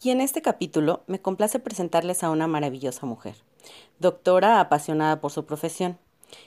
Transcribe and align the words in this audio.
Y 0.00 0.10
en 0.10 0.20
este 0.20 0.42
capítulo 0.42 1.02
me 1.08 1.20
complace 1.20 1.58
presentarles 1.58 2.22
a 2.22 2.30
una 2.30 2.46
maravillosa 2.46 3.04
mujer, 3.04 3.34
doctora 3.98 4.60
apasionada 4.60 5.20
por 5.20 5.32
su 5.32 5.44
profesión. 5.44 5.98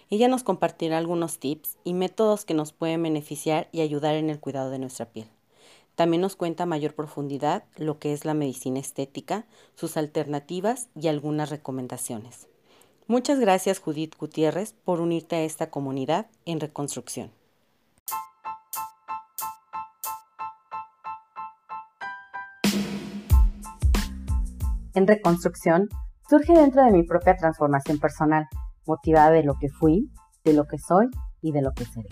Ella 0.09 0.29
nos 0.29 0.43
compartirá 0.43 0.97
algunos 0.97 1.37
tips 1.37 1.77
y 1.83 1.93
métodos 1.93 2.45
que 2.45 2.53
nos 2.53 2.71
pueden 2.71 3.03
beneficiar 3.03 3.67
y 3.73 3.81
ayudar 3.81 4.15
en 4.15 4.29
el 4.29 4.39
cuidado 4.39 4.69
de 4.69 4.79
nuestra 4.79 5.07
piel. 5.07 5.27
También 5.95 6.21
nos 6.21 6.37
cuenta 6.37 6.63
a 6.63 6.65
mayor 6.67 6.95
profundidad 6.95 7.65
lo 7.75 7.99
que 7.99 8.13
es 8.13 8.23
la 8.23 8.33
medicina 8.33 8.79
estética, 8.79 9.45
sus 9.75 9.97
alternativas 9.97 10.87
y 10.95 11.09
algunas 11.09 11.49
recomendaciones. 11.49 12.47
Muchas 13.07 13.37
gracias 13.37 13.79
Judith 13.79 14.15
Gutiérrez 14.17 14.75
por 14.85 15.01
unirte 15.01 15.35
a 15.35 15.43
esta 15.43 15.69
comunidad 15.69 16.27
en 16.45 16.61
reconstrucción. 16.61 17.31
En 24.93 25.07
reconstrucción 25.07 25.87
surge 26.29 26.51
dentro 26.51 26.83
de 26.83 26.91
mi 26.91 27.03
propia 27.03 27.37
transformación 27.37 27.97
personal, 27.97 28.47
motivada 28.85 29.29
de 29.31 29.43
lo 29.43 29.53
que 29.57 29.69
fui, 29.69 30.11
de 30.43 30.51
lo 30.53 30.65
que 30.67 30.77
soy 30.77 31.07
y 31.41 31.53
de 31.53 31.61
lo 31.61 31.71
que 31.71 31.85
seré. 31.85 32.09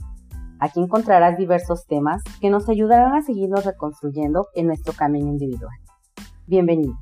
Aquí 0.62 0.80
encontrarás 0.80 1.38
diversos 1.38 1.86
temas 1.88 2.24
que 2.40 2.50
nos 2.50 2.70
ayudarán 2.70 3.16
a 3.16 3.22
seguirnos 3.22 3.66
reconstruyendo 3.66 4.48
en 4.54 4.68
nuestro 4.68 4.94
camino 4.94 5.28
individual. 5.28 5.76
Bienvenido. 6.48 6.94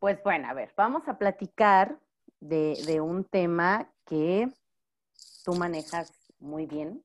Pues 0.00 0.22
bueno, 0.22 0.48
a 0.48 0.52
ver, 0.52 0.70
vamos 0.76 1.08
a 1.08 1.16
platicar 1.16 1.98
de, 2.40 3.00
un 3.00 3.24
tema 3.24 3.90
que 4.04 4.52
tú 5.46 5.54
manejas 5.54 6.12
muy 6.40 6.66
bien. 6.66 7.02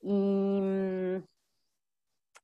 Y 0.00 0.60
mm, 0.62 1.24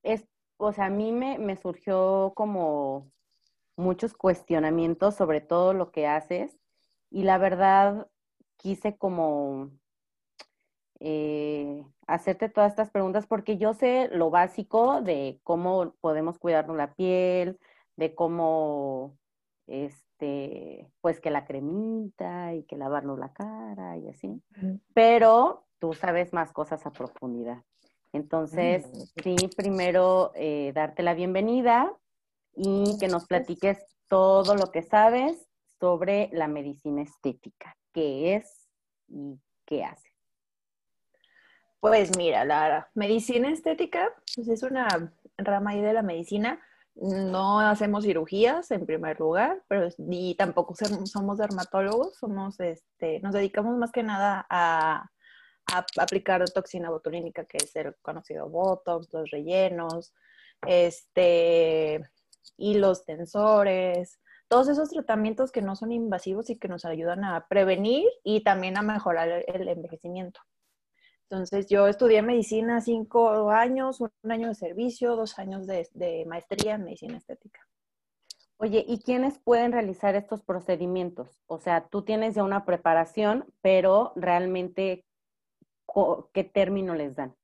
es 0.02 0.24
o 0.60 0.72
sea, 0.72 0.86
a 0.86 0.90
mí 0.90 1.10
me, 1.12 1.56
surgió 1.56 2.32
como 2.36 3.10
muchos 3.76 4.12
cuestionamientos 4.14 5.14
sobre 5.14 5.40
todo 5.40 5.72
lo 5.72 5.90
que 5.90 6.06
haces 6.06 6.58
y 7.10 7.22
la 7.22 7.38
verdad 7.38 8.08
quise 8.58 8.96
como 8.96 9.70
eh, 11.00 11.82
hacerte 12.06 12.50
todas 12.50 12.72
estas 12.72 12.90
preguntas 12.90 13.26
porque 13.26 13.56
yo 13.56 13.72
sé 13.72 14.08
lo 14.12 14.28
básico 14.30 15.00
de 15.00 15.40
cómo 15.44 15.94
podemos 16.00 16.38
cuidarnos 16.38 16.76
la 16.76 16.94
piel, 16.94 17.58
de 17.96 18.14
cómo, 18.14 19.16
este, 19.66 20.92
pues 21.00 21.20
que 21.20 21.30
la 21.30 21.46
cremita 21.46 22.54
y 22.54 22.64
que 22.64 22.76
lavarnos 22.76 23.18
la 23.18 23.32
cara 23.32 23.96
y 23.96 24.08
así, 24.08 24.42
pero 24.92 25.64
tú 25.78 25.94
sabes 25.94 26.34
más 26.34 26.52
cosas 26.52 26.84
a 26.84 26.92
profundidad. 26.92 27.64
Entonces, 28.12 28.84
sí, 29.22 29.36
primero 29.56 30.32
eh, 30.34 30.72
darte 30.74 31.02
la 31.02 31.14
bienvenida 31.14 31.92
y 32.56 32.98
que 32.98 33.08
nos 33.08 33.26
platiques 33.26 33.78
todo 34.08 34.56
lo 34.56 34.72
que 34.72 34.82
sabes 34.82 35.48
sobre 35.78 36.28
la 36.32 36.48
medicina 36.48 37.02
estética, 37.02 37.76
qué 37.92 38.34
es 38.34 38.68
y 39.08 39.38
qué 39.64 39.84
hace. 39.84 40.10
Pues 41.78 42.16
mira, 42.16 42.44
la 42.44 42.90
medicina 42.94 43.50
estética 43.50 44.12
pues 44.34 44.48
es 44.48 44.62
una 44.62 45.14
rama 45.38 45.70
ahí 45.70 45.80
de 45.80 45.92
la 45.92 46.02
medicina. 46.02 46.60
No 46.96 47.60
hacemos 47.60 48.04
cirugías 48.04 48.70
en 48.72 48.84
primer 48.84 49.18
lugar, 49.20 49.62
pero 49.68 49.88
ni 49.96 50.34
tampoco 50.34 50.74
somos 51.04 51.38
dermatólogos, 51.38 52.18
somos, 52.18 52.58
este, 52.60 53.20
nos 53.20 53.32
dedicamos 53.32 53.78
más 53.78 53.92
que 53.92 54.02
nada 54.02 54.44
a 54.50 55.10
aplicar 55.72 56.44
toxina 56.50 56.90
botulínica, 56.90 57.44
que 57.44 57.58
es 57.58 57.74
el 57.76 57.94
conocido 58.02 58.48
Botox, 58.48 59.12
los 59.12 59.30
rellenos, 59.30 60.12
este, 60.66 62.08
y 62.56 62.74
los 62.74 63.04
tensores, 63.04 64.20
todos 64.48 64.68
esos 64.68 64.90
tratamientos 64.90 65.52
que 65.52 65.62
no 65.62 65.76
son 65.76 65.92
invasivos 65.92 66.50
y 66.50 66.58
que 66.58 66.68
nos 66.68 66.84
ayudan 66.84 67.24
a 67.24 67.46
prevenir 67.48 68.08
y 68.24 68.42
también 68.42 68.76
a 68.76 68.82
mejorar 68.82 69.44
el 69.46 69.68
envejecimiento. 69.68 70.40
Entonces, 71.28 71.68
yo 71.68 71.86
estudié 71.86 72.22
medicina 72.22 72.80
cinco 72.80 73.50
años, 73.50 74.00
un 74.00 74.10
año 74.32 74.48
de 74.48 74.56
servicio, 74.56 75.14
dos 75.14 75.38
años 75.38 75.68
de, 75.68 75.88
de 75.94 76.24
maestría 76.26 76.74
en 76.74 76.84
medicina 76.84 77.16
estética. 77.16 77.60
Oye, 78.56 78.84
¿y 78.86 79.00
quiénes 79.00 79.38
pueden 79.38 79.72
realizar 79.72 80.16
estos 80.16 80.42
procedimientos? 80.42 81.40
O 81.46 81.58
sea, 81.58 81.86
tú 81.88 82.02
tienes 82.02 82.34
ya 82.34 82.42
una 82.42 82.64
preparación, 82.64 83.46
pero 83.62 84.12
realmente, 84.16 85.06
qué 86.32 86.44
término 86.44 86.94
les 86.94 87.14
dan? 87.14 87.36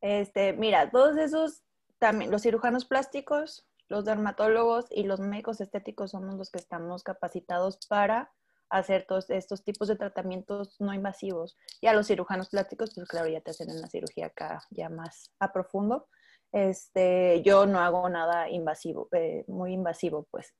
Este, 0.00 0.52
mira, 0.52 0.90
todos 0.90 1.16
esos, 1.16 1.62
también 1.98 2.30
los 2.30 2.42
cirujanos 2.42 2.84
plásticos, 2.84 3.66
los 3.88 4.04
dermatólogos 4.04 4.86
y 4.90 5.04
los 5.04 5.20
médicos 5.20 5.60
estéticos 5.60 6.10
somos 6.10 6.34
los 6.34 6.50
que 6.50 6.58
estamos 6.58 7.02
capacitados 7.02 7.78
para 7.88 8.32
hacer 8.68 9.06
todos 9.06 9.30
estos 9.30 9.62
tipos 9.62 9.88
de 9.88 9.96
tratamientos 9.96 10.76
no 10.80 10.92
invasivos. 10.92 11.56
Y 11.80 11.86
a 11.86 11.92
los 11.92 12.08
cirujanos 12.08 12.48
plásticos, 12.48 12.94
pues 12.94 13.08
claro, 13.08 13.28
ya 13.28 13.40
te 13.40 13.52
hacen 13.52 13.70
una 13.70 13.88
cirugía 13.88 14.26
acá 14.26 14.62
ya 14.70 14.88
más 14.88 15.32
a 15.38 15.52
profundo. 15.52 16.08
Este, 16.52 17.42
yo 17.42 17.66
no 17.66 17.80
hago 17.80 18.08
nada 18.08 18.48
invasivo, 18.48 19.08
eh, 19.12 19.44
muy 19.46 19.72
invasivo, 19.72 20.26
pues. 20.30 20.54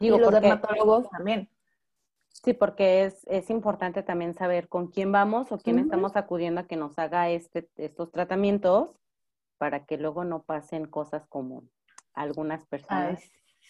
y 0.00 0.08
los 0.10 0.32
dermatólogos 0.32 1.08
también. 1.10 1.50
Sí, 2.44 2.52
porque 2.52 3.04
es, 3.04 3.26
es, 3.26 3.50
importante 3.50 4.02
también 4.02 4.34
saber 4.34 4.68
con 4.68 4.88
quién 4.88 5.10
vamos 5.10 5.50
o 5.50 5.58
quién 5.58 5.78
estamos 5.78 6.16
acudiendo 6.16 6.60
a 6.60 6.66
que 6.66 6.76
nos 6.76 6.98
haga 6.98 7.28
este, 7.30 7.68
estos 7.76 8.12
tratamientos 8.12 8.90
para 9.58 9.84
que 9.84 9.98
luego 9.98 10.24
no 10.24 10.42
pasen 10.42 10.86
cosas 10.86 11.26
como 11.28 11.64
algunas 12.14 12.64
personas. 12.66 13.20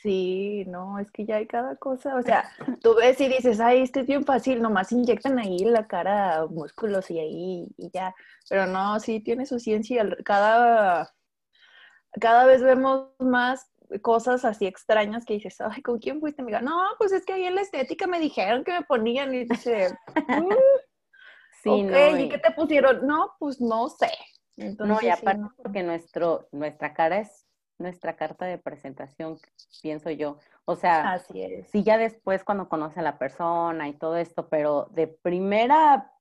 sí, 0.02 0.64
no, 0.66 0.98
es 0.98 1.10
que 1.10 1.24
ya 1.24 1.36
hay 1.36 1.46
cada 1.46 1.76
cosa. 1.76 2.16
O 2.16 2.22
sea, 2.22 2.44
tú 2.82 2.94
ves 2.94 3.20
y 3.20 3.28
dices, 3.28 3.58
ay, 3.58 3.80
este 3.82 4.00
es 4.00 4.06
bien 4.06 4.24
fácil, 4.24 4.60
nomás 4.60 4.92
inyectan 4.92 5.38
ahí 5.38 5.58
la 5.60 5.86
cara 5.86 6.46
músculos 6.46 7.10
y 7.10 7.18
ahí 7.18 7.68
y 7.76 7.90
ya. 7.90 8.14
Pero 8.48 8.66
no, 8.66 9.00
sí 9.00 9.20
tiene 9.20 9.46
su 9.46 9.58
ciencia. 9.58 10.06
Cada, 10.24 11.10
cada 12.20 12.44
vez 12.44 12.62
vemos 12.62 13.08
más 13.18 13.70
cosas 14.02 14.44
así 14.44 14.66
extrañas 14.66 15.24
que 15.24 15.34
dices, 15.34 15.60
ay, 15.60 15.82
¿con 15.82 15.98
quién 15.98 16.20
fuiste, 16.20 16.42
amiga? 16.42 16.60
No, 16.60 16.78
pues 16.98 17.12
es 17.12 17.24
que 17.24 17.32
ahí 17.32 17.44
en 17.44 17.54
la 17.54 17.62
estética 17.62 18.06
me 18.06 18.20
dijeron 18.20 18.64
que 18.64 18.72
me 18.72 18.82
ponían 18.82 19.34
y 19.34 19.44
dice, 19.44 19.96
mm, 20.14 20.48
sí, 21.62 21.70
¿y 21.70 22.28
qué 22.28 22.38
te 22.38 22.52
pusieron? 22.52 23.06
No, 23.06 23.34
pues 23.38 23.60
no 23.60 23.88
sé. 23.88 24.10
no, 24.56 24.98
y 25.00 25.08
aparte 25.08 25.44
porque 25.56 25.82
nuestro, 25.82 26.48
nuestra 26.52 26.94
cara 26.94 27.18
es 27.18 27.46
nuestra 27.78 28.16
carta 28.16 28.44
de 28.44 28.58
presentación, 28.58 29.38
pienso 29.82 30.10
yo. 30.10 30.38
O 30.64 30.74
sea, 30.76 31.12
Así 31.12 31.42
es. 31.42 31.70
sí 31.70 31.82
ya 31.82 31.96
después 31.96 32.44
cuando 32.44 32.68
conoce 32.68 33.00
a 33.00 33.04
la 33.04 33.18
persona 33.18 33.88
y 33.88 33.94
todo 33.94 34.16
esto, 34.16 34.48
pero 34.48 34.88
de 34.90 35.06
primera 35.06 36.12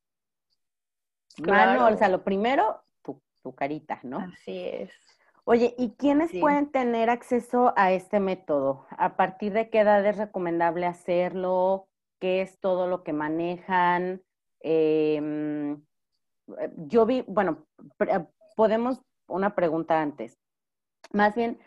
mano, 1.39 1.87
o 1.87 1.97
sea, 1.97 2.09
lo 2.09 2.23
primero, 2.23 2.83
tu, 3.01 3.21
tu 3.41 3.53
carita, 3.53 3.99
¿no? 4.03 4.19
Así 4.19 4.65
es. 4.65 4.91
Oye, 5.49 5.73
¿y 5.77 5.91
quiénes 5.91 6.29
pueden 6.41 6.69
tener 6.71 7.09
acceso 7.09 7.71
a 7.77 7.93
este 7.93 8.19
método? 8.19 8.85
¿A 8.89 9.15
partir 9.15 9.53
de 9.53 9.69
qué 9.69 9.79
edad 9.79 10.05
es 10.05 10.17
recomendable 10.17 10.85
hacerlo? 10.85 11.87
¿Qué 12.19 12.41
es 12.41 12.59
todo 12.59 12.85
lo 12.87 13.01
que 13.01 13.13
manejan? 13.13 14.21
Em, 14.59 15.81
yo 16.75 17.05
vi, 17.05 17.23
bueno, 17.29 17.65
podemos, 18.57 18.99
una 19.25 19.55
pregunta 19.55 20.01
antes. 20.01 20.37
Más 21.13 21.33
bien, 21.33 21.57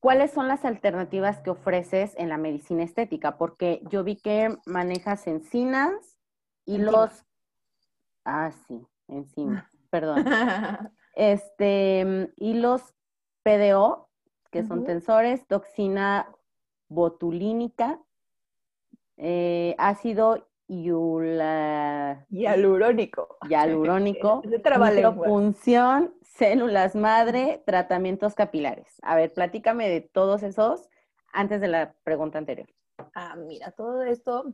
¿cuáles 0.00 0.32
son 0.32 0.48
las 0.48 0.64
alternativas 0.64 1.38
que 1.38 1.50
ofreces 1.50 2.16
en 2.18 2.30
la 2.30 2.36
medicina 2.36 2.82
estética? 2.82 3.38
Porque 3.38 3.80
yo 3.90 4.02
vi 4.02 4.16
que 4.16 4.56
manejas 4.66 5.28
encinas 5.28 6.18
y 6.64 6.78
los... 6.78 7.24
Ah, 8.24 8.50
sí, 8.66 8.84
encinas, 9.06 9.70
perdón. 9.90 10.24
Este, 11.14 12.32
y 12.34 12.54
los 12.54 12.92
PDO, 13.42 14.08
que 14.50 14.62
son 14.62 14.84
tensores, 14.84 15.46
toxina 15.46 16.34
botulínica, 16.88 18.00
eh, 19.16 19.74
ácido 19.78 20.48
hialurónico. 22.28 23.38
Hialurónico. 23.48 24.42
función, 25.24 26.14
células 26.22 26.94
madre, 26.94 27.62
tratamientos 27.66 28.34
capilares. 28.34 28.86
A 29.02 29.16
ver, 29.16 29.32
platícame 29.32 29.88
de 29.88 30.00
todos 30.00 30.42
esos 30.42 30.88
antes 31.32 31.60
de 31.60 31.68
la 31.68 31.94
pregunta 32.04 32.38
anterior. 32.38 32.68
Ah, 33.14 33.34
mira, 33.36 33.72
todo 33.72 34.02
esto 34.02 34.52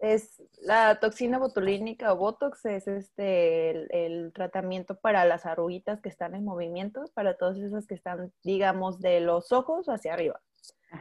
es 0.00 0.42
la 0.62 0.98
toxina 0.98 1.38
botulínica 1.38 2.12
o 2.12 2.16
Botox, 2.16 2.64
es 2.64 2.88
este 2.88 4.06
el, 4.06 4.32
tratamiento 4.32 4.98
para 4.98 5.24
las 5.26 5.44
arruguitas 5.44 6.00
que 6.00 6.08
están 6.08 6.34
en 6.34 6.44
movimiento, 6.44 7.04
para 7.14 7.36
todas 7.36 7.58
esas 7.58 7.86
que 7.86 7.94
están, 7.94 8.32
digamos, 8.42 9.00
de 9.00 9.20
los 9.20 9.52
ojos 9.52 9.88
hacia 9.88 10.14
arriba, 10.14 10.40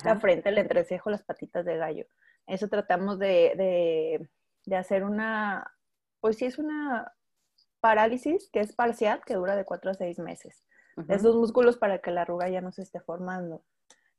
la 0.03 0.19
frente, 0.19 0.49
el 0.49 0.57
entrecejo, 0.57 1.09
las 1.09 1.23
patitas 1.23 1.65
de 1.65 1.77
gallo. 1.77 2.05
Eso 2.45 2.67
tratamos 2.67 3.19
de, 3.19 3.53
de, 3.55 4.29
de 4.65 4.75
hacer 4.75 5.03
una, 5.03 5.71
pues 6.19 6.37
sí 6.37 6.45
es 6.45 6.59
una 6.59 7.13
parálisis, 7.79 8.49
que 8.51 8.59
es 8.59 8.75
parcial, 8.75 9.21
que 9.25 9.35
dura 9.35 9.55
de 9.55 9.65
cuatro 9.65 9.91
a 9.91 9.93
seis 9.93 10.19
meses. 10.19 10.63
Esos 11.07 11.37
músculos 11.37 11.77
para 11.77 11.99
que 11.99 12.11
la 12.11 12.23
arruga 12.23 12.49
ya 12.49 12.59
no 12.59 12.73
se 12.73 12.81
esté 12.81 12.99
formando. 12.99 13.63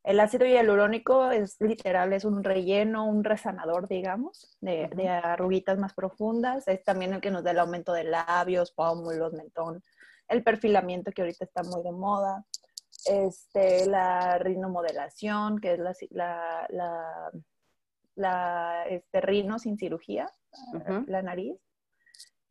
El 0.03 0.19
ácido 0.19 0.47
hialurónico 0.47 1.31
es 1.31 1.61
literal, 1.61 2.13
es 2.13 2.25
un 2.25 2.43
relleno, 2.43 3.07
un 3.07 3.23
resanador, 3.23 3.87
digamos, 3.87 4.57
de, 4.61 4.89
de, 4.95 5.09
arruguitas 5.09 5.79
más 5.79 5.93
profundas. 5.93 6.67
Es 6.69 6.83
también 6.85 7.13
el 7.13 7.21
que 7.21 7.31
nos 7.31 7.45
da 7.45 7.51
el 7.51 7.59
aumento 7.59 7.93
de 7.93 8.05
labios, 8.05 8.73
pómulos, 8.73 9.35
mentón. 9.35 9.83
El 10.27 10.43
perfilamiento 10.43 11.13
que 11.13 11.23
ahorita 11.23 11.45
está 11.45 11.63
muy 11.63 11.83
de 11.83 11.93
moda. 11.93 12.45
Este, 13.05 13.87
la 13.87 14.39
rinomodelación, 14.39 15.59
que 15.59 15.75
es 15.75 15.79
la, 15.79 15.95
la, 16.11 16.67
la, 16.71 17.31
la 18.15 18.85
este, 18.89 19.21
rino 19.21 19.59
sin 19.59 19.77
cirugía, 19.77 20.31
la 21.07 21.23
nariz. 21.23 21.57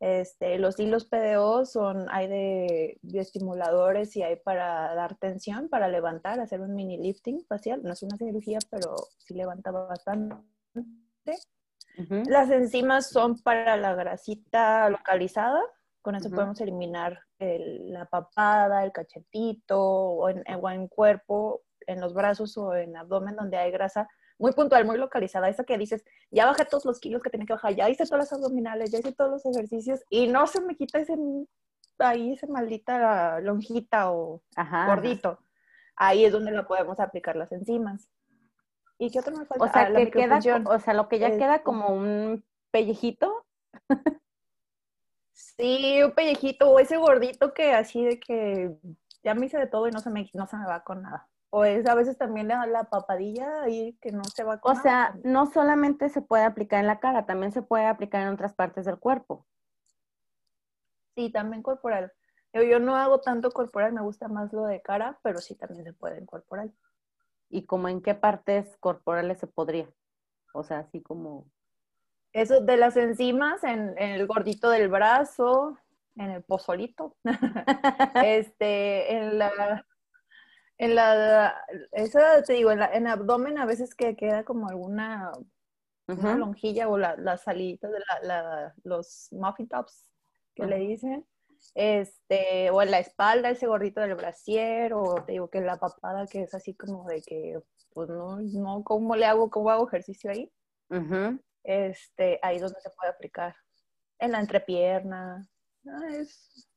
Este, 0.00 0.58
los 0.58 0.80
hilos 0.80 1.04
PDO 1.04 1.66
son, 1.66 2.06
hay 2.10 2.26
de 2.26 2.98
estimuladores 3.12 4.16
y 4.16 4.22
hay 4.22 4.36
para 4.36 4.94
dar 4.94 5.16
tensión, 5.16 5.68
para 5.68 5.88
levantar, 5.88 6.40
hacer 6.40 6.62
un 6.62 6.74
mini 6.74 6.96
lifting 6.96 7.44
facial. 7.46 7.82
No 7.82 7.92
es 7.92 8.02
una 8.02 8.16
cirugía, 8.16 8.58
pero 8.70 8.96
sí 9.18 9.34
levanta 9.34 9.70
bastante. 9.70 10.36
Las 12.28 12.50
enzimas 12.50 13.10
son 13.10 13.38
para 13.42 13.76
la 13.76 13.94
grasita 13.94 14.88
localizada. 14.88 15.60
Con 16.00 16.14
eso 16.14 16.30
podemos 16.30 16.58
eliminar 16.62 17.20
la 17.38 18.06
papada, 18.06 18.82
el 18.82 18.92
cachetito 18.92 19.78
o 19.78 20.30
en, 20.30 20.42
o 20.62 20.70
en 20.70 20.88
cuerpo, 20.88 21.62
en 21.86 22.00
los 22.00 22.14
brazos 22.14 22.56
o 22.56 22.74
en 22.74 22.96
abdomen 22.96 23.36
donde 23.36 23.58
hay 23.58 23.70
grasa 23.70 24.08
muy 24.40 24.52
puntual, 24.52 24.86
muy 24.86 24.96
localizada, 24.96 25.50
esa 25.50 25.64
que 25.64 25.76
dices, 25.76 26.02
ya 26.30 26.46
bajé 26.46 26.64
todos 26.64 26.86
los 26.86 26.98
kilos 26.98 27.22
que 27.22 27.28
tenía 27.28 27.46
que 27.46 27.52
bajar, 27.52 27.74
ya 27.74 27.90
hice 27.90 28.06
todas 28.06 28.20
las 28.20 28.32
abdominales, 28.32 28.90
ya 28.90 28.98
hice 28.98 29.12
todos 29.12 29.30
los 29.30 29.46
ejercicios 29.46 30.00
y 30.08 30.28
no 30.28 30.46
se 30.46 30.62
me 30.62 30.74
quita 30.76 30.98
ese, 30.98 31.14
ahí 31.98 32.32
esa 32.32 32.46
maldita 32.46 33.38
lonjita 33.40 34.10
o 34.10 34.42
gordito. 34.86 35.38
Ahí 35.94 36.24
es 36.24 36.32
donde 36.32 36.52
lo 36.52 36.66
podemos 36.66 36.98
aplicar 36.98 37.36
las 37.36 37.52
enzimas. 37.52 38.08
¿Y 38.96 39.10
qué 39.10 39.18
otro 39.20 39.36
me 39.36 39.44
falta? 39.44 39.64
O 39.64 39.68
sea, 39.68 39.82
ah, 39.82 39.94
que 39.94 40.10
queda, 40.10 40.40
o 40.66 40.78
sea, 40.78 40.94
lo 40.94 41.08
que 41.08 41.18
ya 41.18 41.36
queda 41.36 41.62
como 41.62 41.88
un 41.88 42.42
pellejito. 42.70 43.46
sí, 45.32 46.02
un 46.02 46.12
pellejito 46.12 46.70
o 46.70 46.78
ese 46.78 46.96
gordito 46.96 47.52
que 47.52 47.74
así 47.74 48.02
de 48.02 48.18
que 48.18 48.74
ya 49.22 49.34
me 49.34 49.46
hice 49.46 49.58
de 49.58 49.66
todo 49.66 49.86
y 49.86 49.90
no 49.90 50.00
se 50.00 50.08
me, 50.08 50.30
no 50.32 50.46
se 50.46 50.56
me 50.56 50.66
va 50.66 50.82
con 50.82 51.02
nada. 51.02 51.29
O 51.50 51.64
es 51.64 51.86
a 51.86 51.94
veces 51.94 52.16
también 52.16 52.48
la, 52.48 52.64
la 52.66 52.84
papadilla 52.84 53.62
ahí 53.62 53.98
que 54.00 54.12
no 54.12 54.22
se 54.24 54.44
va 54.44 54.60
con 54.60 54.76
O 54.76 54.80
sea, 54.80 55.16
no 55.24 55.46
solamente 55.46 56.08
se 56.08 56.22
puede 56.22 56.44
aplicar 56.44 56.80
en 56.80 56.86
la 56.86 57.00
cara, 57.00 57.26
también 57.26 57.52
se 57.52 57.62
puede 57.62 57.86
aplicar 57.86 58.22
en 58.22 58.28
otras 58.28 58.54
partes 58.54 58.84
del 58.84 58.98
cuerpo. 58.98 59.46
Sí, 61.16 61.30
también 61.30 61.62
corporal. 61.62 62.12
Yo, 62.52 62.62
yo 62.62 62.78
no 62.78 62.96
hago 62.96 63.20
tanto 63.20 63.50
corporal, 63.50 63.92
me 63.92 64.00
gusta 64.00 64.28
más 64.28 64.52
lo 64.52 64.64
de 64.64 64.80
cara, 64.80 65.18
pero 65.22 65.38
sí 65.38 65.56
también 65.56 65.84
se 65.84 65.92
puede 65.92 66.18
en 66.18 66.26
corporal. 66.26 66.72
¿Y 67.48 67.66
como 67.66 67.88
en 67.88 68.00
qué 68.00 68.14
partes 68.14 68.76
corporales 68.78 69.38
se 69.38 69.48
podría? 69.48 69.88
O 70.54 70.62
sea, 70.62 70.80
así 70.80 71.02
como... 71.02 71.46
Eso 72.32 72.60
de 72.60 72.76
las 72.76 72.96
enzimas, 72.96 73.64
en, 73.64 73.98
en 73.98 74.12
el 74.12 74.28
gordito 74.28 74.70
del 74.70 74.88
brazo, 74.88 75.76
en 76.14 76.30
el 76.30 76.42
pozolito, 76.44 77.16
este, 78.24 79.16
en 79.16 79.38
la, 79.38 79.84
en 80.80 80.94
la, 80.94 81.62
esa 81.92 82.42
te 82.42 82.54
digo, 82.54 82.70
en, 82.70 82.78
la, 82.78 82.86
en 82.94 83.06
abdomen 83.06 83.58
a 83.58 83.66
veces 83.66 83.94
que 83.94 84.16
queda 84.16 84.44
como 84.44 84.66
alguna 84.66 85.30
lonjilla 86.06 86.88
o 86.88 86.96
la, 86.96 87.16
las 87.16 87.42
saliditas 87.42 87.92
de 87.92 87.98
la, 88.22 88.74
los 88.82 89.28
muffin 89.30 89.68
tops 89.68 90.08
que 90.54 90.64
le 90.64 90.78
dicen. 90.78 91.26
Este, 91.74 92.70
o 92.70 92.80
en 92.80 92.92
la 92.92 92.98
espalda, 92.98 93.50
ese 93.50 93.66
gordito 93.66 94.00
del 94.00 94.14
brasier, 94.14 94.94
o 94.94 95.22
te 95.22 95.32
digo 95.32 95.50
que 95.50 95.60
la 95.60 95.78
papada 95.78 96.26
que 96.26 96.44
es 96.44 96.54
así 96.54 96.74
como 96.74 97.06
de 97.06 97.20
que, 97.20 97.60
pues 97.92 98.08
no, 98.08 98.40
no, 98.40 98.82
¿cómo 98.82 99.14
le 99.16 99.26
hago? 99.26 99.50
¿Cómo 99.50 99.68
hago 99.68 99.86
ejercicio 99.86 100.30
ahí? 100.30 100.50
Este, 101.62 102.38
ahí 102.40 102.58
donde 102.58 102.80
se 102.80 102.88
puede 102.88 103.12
aplicar. 103.12 103.54
En 104.18 104.32
la 104.32 104.40
entrepierna. 104.40 105.46
Ah, 105.86 106.08
es, 106.10 106.69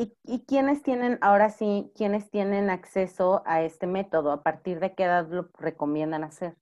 ¿Y, 0.00 0.16
¿Y 0.24 0.46
quiénes 0.46 0.82
tienen, 0.82 1.18
ahora 1.20 1.50
sí, 1.50 1.92
quiénes 1.94 2.30
tienen 2.30 2.70
acceso 2.70 3.42
a 3.44 3.60
este 3.62 3.86
método? 3.86 4.32
¿A 4.32 4.42
partir 4.42 4.80
de 4.80 4.94
qué 4.94 5.04
edad 5.04 5.28
lo 5.28 5.50
recomiendan 5.58 6.24
hacer? 6.24 6.56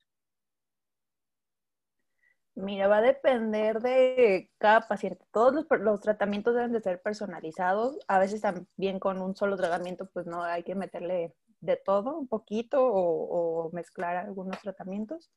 Mira, 2.57 2.89
va 2.89 2.97
a 2.97 3.03
depender 3.03 3.79
de 3.81 4.51
cada 4.59 4.89
paciente. 4.89 5.25
Todos 5.31 5.65
los, 5.71 6.01
tratamientos 6.01 6.57
deben 6.57 6.73
de 6.73 6.81
ser 6.81 7.01
personalizados. 7.01 7.97
A 8.09 8.19
veces 8.19 8.41
también 8.41 8.99
con 8.99 9.23
un 9.23 9.37
solo 9.37 9.57
tratamiento, 9.57 10.11
pues 10.13 10.27
no 10.27 10.43
hay 10.43 10.65
que 10.65 10.75
meterle 10.75 11.33
de 11.61 11.77
todo 11.77 12.19
un 12.19 12.27
poquito 12.27 12.85
o, 12.85 13.71
mezclar 13.73 14.17
algunos 14.17 14.61
tratamientos. 14.61 15.31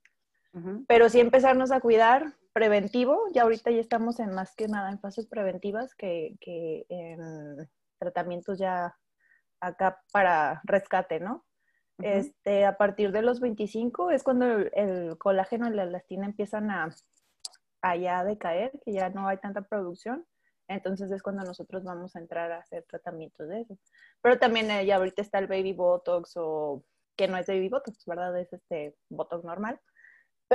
Pero 0.87 1.07
sí 1.07 1.19
empezarnos 1.19 1.71
a 1.71 1.81
cuidar 1.81 2.33
preventivo. 2.51 3.19
Ya 3.31 3.43
ahorita 3.43 3.69
ya 3.69 3.79
estamos 3.79 4.19
en 4.19 4.33
más 4.33 4.55
que 4.55 4.67
nada 4.67 4.89
en 4.89 4.99
fases 4.99 5.27
preventivas 5.27 5.93
que, 5.93 6.35
que 6.41 6.87
en 6.89 7.69
tratamientos 8.01 8.57
ya 8.57 8.97
acá 9.61 10.01
para 10.11 10.61
rescate, 10.63 11.19
¿no? 11.19 11.45
Este, 11.99 12.65
a 12.65 12.77
partir 12.77 13.11
de 13.11 13.21
los 13.21 13.39
25 13.39 14.09
es 14.09 14.23
cuando 14.23 14.45
el, 14.47 15.17
colágeno 15.19 15.67
y 15.67 15.75
la 15.75 15.83
elastina 15.83 16.25
empiezan 16.25 16.71
a, 16.71 16.89
a, 17.83 17.95
ya 17.95 18.23
decaer, 18.23 18.71
que 18.83 18.93
ya 18.93 19.09
no 19.11 19.27
hay 19.27 19.37
tanta 19.37 19.61
producción. 19.61 20.25
Entonces 20.67 21.11
es 21.11 21.21
cuando 21.21 21.43
nosotros 21.43 21.83
vamos 21.83 22.15
a 22.15 22.19
entrar 22.19 22.51
a 22.51 22.59
hacer 22.59 22.85
tratamientos 22.89 23.47
de 23.47 23.61
eso. 23.61 23.77
Pero 24.21 24.39
también 24.39 24.71
eh, 24.71 24.85
ya 24.85 24.95
ahorita 24.95 25.21
está 25.21 25.37
el 25.37 25.47
baby 25.47 25.73
botox 25.73 26.33
o 26.37 26.83
que 27.15 27.27
no 27.27 27.37
es 27.37 27.45
baby 27.45 27.69
botox, 27.69 28.03
¿verdad? 28.07 28.35
Es 28.39 28.51
este 28.51 28.95
botox 29.09 29.43
normal. 29.43 29.79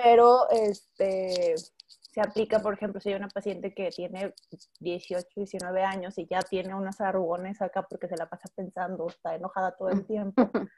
Pero 0.02 0.50
este 0.50 1.54
se 1.56 2.20
aplica, 2.20 2.60
por 2.60 2.74
ejemplo, 2.74 3.00
si 3.00 3.08
hay 3.08 3.14
una 3.14 3.28
paciente 3.28 3.72
que 3.72 3.88
tiene 3.88 4.34
18, 4.80 5.26
19 5.34 5.82
años 5.82 6.18
y 6.18 6.26
ya 6.26 6.40
tiene 6.42 6.74
unos 6.74 7.00
arrugones 7.00 7.62
acá 7.62 7.86
porque 7.88 8.06
se 8.06 8.16
la 8.18 8.28
pasa 8.28 8.50
pensando, 8.54 9.06
está 9.08 9.34
enojada 9.34 9.74
todo 9.74 9.88
el 9.88 10.06
tiempo, 10.06 10.34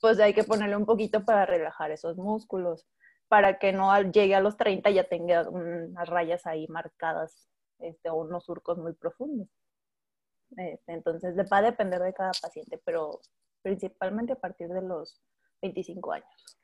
pues 0.00 0.18
hay 0.20 0.32
que 0.32 0.44
ponerle 0.44 0.76
un 0.76 0.86
poquito 0.86 1.22
para 1.22 1.44
relajar 1.44 1.90
esos 1.90 2.16
músculos, 2.16 2.86
para 3.28 3.58
que 3.58 3.74
no 3.74 3.94
llegue 4.10 4.34
a 4.34 4.40
los 4.40 4.56
30 4.56 4.88
ya 4.90 5.04
tenga 5.04 5.48
unas 5.50 6.08
rayas 6.08 6.46
ahí 6.46 6.66
marcadas 6.68 7.50
este, 7.78 8.08
o 8.08 8.16
unos 8.16 8.44
surcos 8.44 8.78
muy 8.78 8.94
profundos. 8.94 9.48
Este, 10.56 10.92
entonces, 10.92 11.36
va 11.36 11.58
a 11.58 11.62
depender 11.62 12.00
de 12.00 12.14
cada 12.14 12.32
paciente, 12.40 12.80
pero 12.86 13.20
principalmente 13.60 14.32
a 14.32 14.40
partir 14.40 14.68
de 14.68 14.80
los 14.80 15.20
25 15.60 16.12
años. 16.12 16.61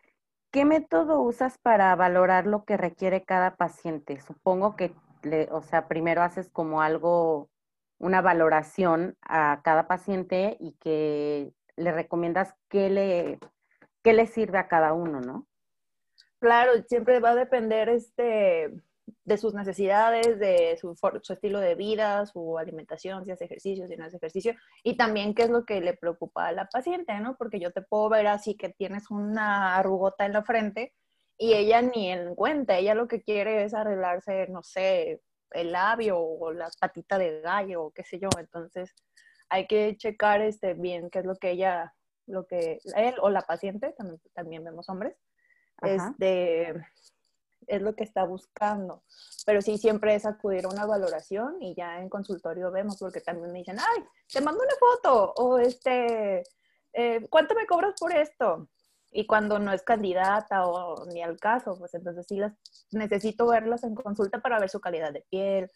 ¿Qué 0.59 0.65
método 0.65 1.21
usas 1.21 1.57
para 1.57 1.95
valorar 1.95 2.49
lo 2.49 2.65
que 2.65 2.77
requiere 2.77 3.23
cada 3.23 3.55
paciente? 3.55 4.21
Supongo 4.21 4.75
que, 4.75 4.93
le, 5.23 5.47
o 5.53 5.63
sea, 5.63 5.87
primero 5.87 6.21
haces 6.21 6.51
como 6.51 6.83
algo, 6.83 7.49
una 7.99 8.23
valoración 8.23 9.17
a 9.23 9.61
cada 9.63 9.87
paciente 9.87 10.57
y 10.59 10.73
que 10.81 11.53
le 11.77 11.93
recomiendas 11.93 12.57
qué 12.69 12.91
le, 12.91 13.39
qué 14.03 14.13
le 14.15 14.27
sirve 14.27 14.59
a 14.59 14.67
cada 14.67 14.95
uno, 14.95 15.21
¿no? 15.21 15.47
Claro, 16.41 16.73
siempre 16.89 17.21
va 17.21 17.31
a 17.31 17.37
depender 17.37 17.89
este, 17.89 18.83
de 19.25 19.39
sus 19.39 19.55
necesidades, 19.55 20.39
de 20.39 20.77
su, 20.81 20.95
estilo 21.31 21.61
de 21.61 21.75
vida, 21.75 22.27
su 22.27 22.59
alimentación, 22.59 23.25
si 23.25 23.31
hace 23.31 23.45
ejercicio, 23.45 23.87
si 23.89 23.97
no 23.97 24.05
hace 24.05 24.17
ejercicio, 24.17 24.55
y 24.83 24.97
también 24.97 25.35
qué 25.35 25.45
es 25.45 25.51
lo 25.51 25.65
que 25.65 25.81
le 25.81 25.95
preocupa 25.95 26.47
a 26.47 26.53
la 26.53 26.67
paciente, 26.67 27.19
¿no? 27.21 27.37
Porque 27.37 27.61
yo 27.61 27.73
te 27.73 27.83
puedo 27.83 28.09
ver 28.09 28.27
así 28.27 28.57
que 28.57 28.71
tienes 28.71 29.11
una 29.11 29.77
arrugota 29.77 30.27
en 30.27 30.33
la 30.33 30.43
frente 30.43 30.95
y 31.37 31.55
ella 31.55 31.83
ni 31.83 32.11
en 32.11 32.35
cuenta, 32.35 32.79
ella 32.79 32.95
lo 32.95 33.09
que 33.09 33.23
quiere 33.23 33.65
es 33.65 33.75
arreglarse, 33.75 34.49
no 34.49 34.63
sé, 34.63 35.23
el 35.53 35.73
labio 35.73 36.19
o 36.19 36.53
la 36.53 36.69
patita 36.81 37.19
de 37.19 37.41
gallo 37.41 37.85
o 37.85 37.91
qué 37.91 38.05
sé 38.05 38.19
yo, 38.19 38.29
entonces 38.39 38.95
hay 39.49 39.67
que 39.67 39.97
checar 39.97 40.43
este, 40.43 40.75
bien 40.75 41.11
qué 41.11 41.21
es 41.21 41.25
lo 41.25 41.37
que 41.37 41.53
ella, 41.53 41.95
lo 42.27 42.47
que 42.47 42.81
él 42.97 43.15
o 43.21 43.31
la 43.31 43.43
paciente, 43.43 43.95
también, 43.97 44.21
también 44.35 44.65
vemos 44.65 44.89
hombres, 44.89 45.17
este 45.83 46.75
es 47.69 47.83
lo 47.83 47.95
que 47.95 48.05
está 48.05 48.25
buscando. 48.25 49.03
Pero 49.47 49.63
sí, 49.63 49.79
siempre 49.79 50.15
es 50.15 50.27
acudir 50.27 50.65
a 50.65 50.69
una 50.69 50.87
valoración 50.87 51.63
y 51.63 51.75
ya 51.75 52.01
en 52.01 52.09
consultorio 52.09 52.71
vemos, 52.71 52.97
porque 52.99 53.21
también 53.21 53.53
me 53.53 53.59
dicen, 53.59 53.79
ay, 53.79 54.05
te 54.33 54.41
mando 54.41 54.63
una 54.63 54.75
foto 54.79 55.33
o 55.37 55.59
este, 55.59 56.43
eh, 56.93 57.27
¿cuánto 57.31 57.55
me 57.55 57.67
cobras 57.67 57.95
por 57.99 58.13
esto? 58.13 58.69
Y 59.11 59.27
cuando 59.27 59.59
no 59.59 59.73
es 59.73 59.83
candidata 59.83 60.67
o 60.67 61.07
ni 61.07 61.23
al 61.23 61.39
caso, 61.39 61.77
pues 61.79 61.95
entonces 61.95 62.27
sí 62.29 62.37
las 62.37 62.53
necesito 62.91 63.47
verlas 63.47 63.85
en 63.85 63.95
consulta 63.95 64.41
para 64.41 64.59
ver 64.59 64.69
su 64.69 64.81
calidad 64.81 65.13
de 65.13 65.25
piel, 65.31 65.71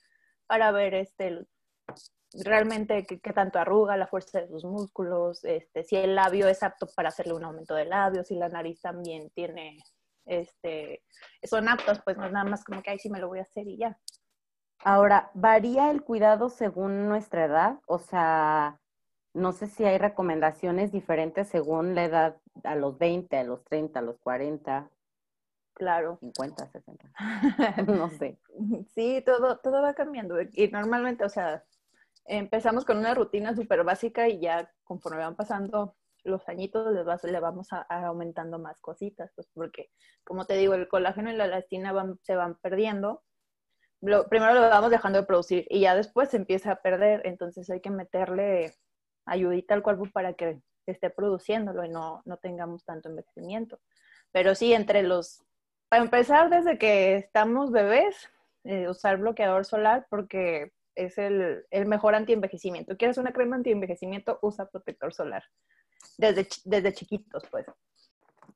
para 0.46 0.70
ver 0.70 0.94
este 0.94 1.46
realmente 2.34 3.04
qué, 3.06 3.20
qué, 3.20 3.32
tanto 3.32 3.58
arruga, 3.58 3.96
la 3.96 4.06
fuerza 4.06 4.40
de 4.40 4.48
sus 4.48 4.64
músculos, 4.64 5.44
este, 5.44 5.84
si 5.84 5.96
el 5.96 6.14
labio 6.14 6.48
es 6.48 6.62
apto 6.62 6.86
para 6.94 7.08
hacerle 7.10 7.34
un 7.34 7.44
aumento 7.44 7.74
de 7.74 7.84
labio, 7.84 8.24
si 8.24 8.34
la 8.34 8.48
nariz 8.48 8.80
también 8.80 9.30
tiene 9.30 9.78
este, 10.26 11.02
son 11.42 11.68
aptos, 11.68 12.00
pues 12.04 12.16
no 12.16 12.26
es 12.26 12.32
nada 12.32 12.44
más 12.44 12.64
como 12.64 12.82
que, 12.82 12.90
ahí 12.90 12.98
sí 12.98 13.10
me 13.10 13.20
lo 13.20 13.28
voy 13.28 13.40
a 13.40 13.42
hacer 13.42 13.66
y 13.66 13.78
ya. 13.78 13.98
Ahora, 14.84 15.30
¿varía 15.34 15.90
el 15.90 16.02
cuidado 16.02 16.48
según 16.48 17.08
nuestra 17.08 17.44
edad? 17.44 17.78
O 17.86 17.98
sea, 17.98 18.80
no 19.34 19.52
sé 19.52 19.66
si 19.66 19.84
hay 19.84 19.98
recomendaciones 19.98 20.92
diferentes 20.92 21.48
según 21.48 21.94
la 21.94 22.04
edad 22.04 22.36
a 22.64 22.74
los 22.74 22.98
20, 22.98 23.36
a 23.36 23.44
los 23.44 23.64
30, 23.64 24.00
a 24.00 24.02
los 24.02 24.18
40. 24.18 24.90
Claro. 25.74 26.18
50, 26.20 26.66
60. 26.66 27.12
no 27.86 28.10
sé. 28.10 28.38
Sí, 28.94 29.22
todo, 29.24 29.58
todo 29.58 29.82
va 29.82 29.94
cambiando. 29.94 30.36
Y 30.52 30.68
normalmente, 30.68 31.24
o 31.24 31.28
sea, 31.28 31.64
empezamos 32.24 32.84
con 32.84 32.98
una 32.98 33.14
rutina 33.14 33.54
súper 33.54 33.84
básica 33.84 34.28
y 34.28 34.40
ya 34.40 34.70
conforme 34.84 35.18
van 35.18 35.36
pasando 35.36 35.94
los 36.24 36.48
añitos 36.48 36.92
le, 36.92 37.32
le 37.32 37.40
vamos 37.40 37.72
a, 37.72 37.80
aumentando 38.06 38.58
más 38.58 38.78
cositas, 38.80 39.30
pues 39.34 39.48
porque, 39.54 39.90
como 40.24 40.46
te 40.46 40.54
digo, 40.54 40.74
el 40.74 40.88
colágeno 40.88 41.30
y 41.30 41.36
la 41.36 41.46
elastina 41.46 41.92
se 42.22 42.36
van 42.36 42.56
perdiendo. 42.56 43.22
primero 44.00 44.54
lo 44.54 44.60
vamos 44.60 44.90
dejando 44.90 45.20
de 45.20 45.26
producir 45.26 45.66
y 45.68 45.80
ya 45.80 45.94
después 45.94 46.30
se 46.30 46.36
empieza 46.36 46.72
a 46.72 46.82
perder, 46.82 47.22
entonces 47.24 47.68
hay 47.70 47.80
que 47.80 47.90
meterle 47.90 48.74
ayudita 49.26 49.74
al 49.74 49.82
cuerpo 49.82 50.06
para 50.12 50.34
que 50.34 50.60
esté 50.86 51.10
produciéndolo 51.10 51.84
y 51.84 51.88
no, 51.88 52.22
no 52.24 52.36
tengamos 52.38 52.84
tanto 52.84 53.08
envejecimiento. 53.08 53.80
Pero 54.32 54.54
sí, 54.54 54.72
entre 54.72 55.02
los, 55.02 55.44
para 55.88 56.02
empezar 56.02 56.50
desde 56.50 56.78
que 56.78 57.16
estamos 57.16 57.70
bebés, 57.70 58.28
eh, 58.64 58.88
usar 58.88 59.18
bloqueador 59.18 59.64
solar 59.64 60.06
porque 60.08 60.72
es 60.94 61.18
el, 61.18 61.64
el 61.70 61.86
mejor 61.86 62.14
antienvejecimiento. 62.14 62.96
¿Quieres 62.96 63.18
una 63.18 63.32
crema 63.32 63.56
antienvejecimiento? 63.56 64.38
Usa 64.42 64.66
protector 64.66 65.12
solar. 65.12 65.44
Desde, 66.18 66.48
desde 66.64 66.94
chiquitos, 66.94 67.42
pues. 67.50 67.66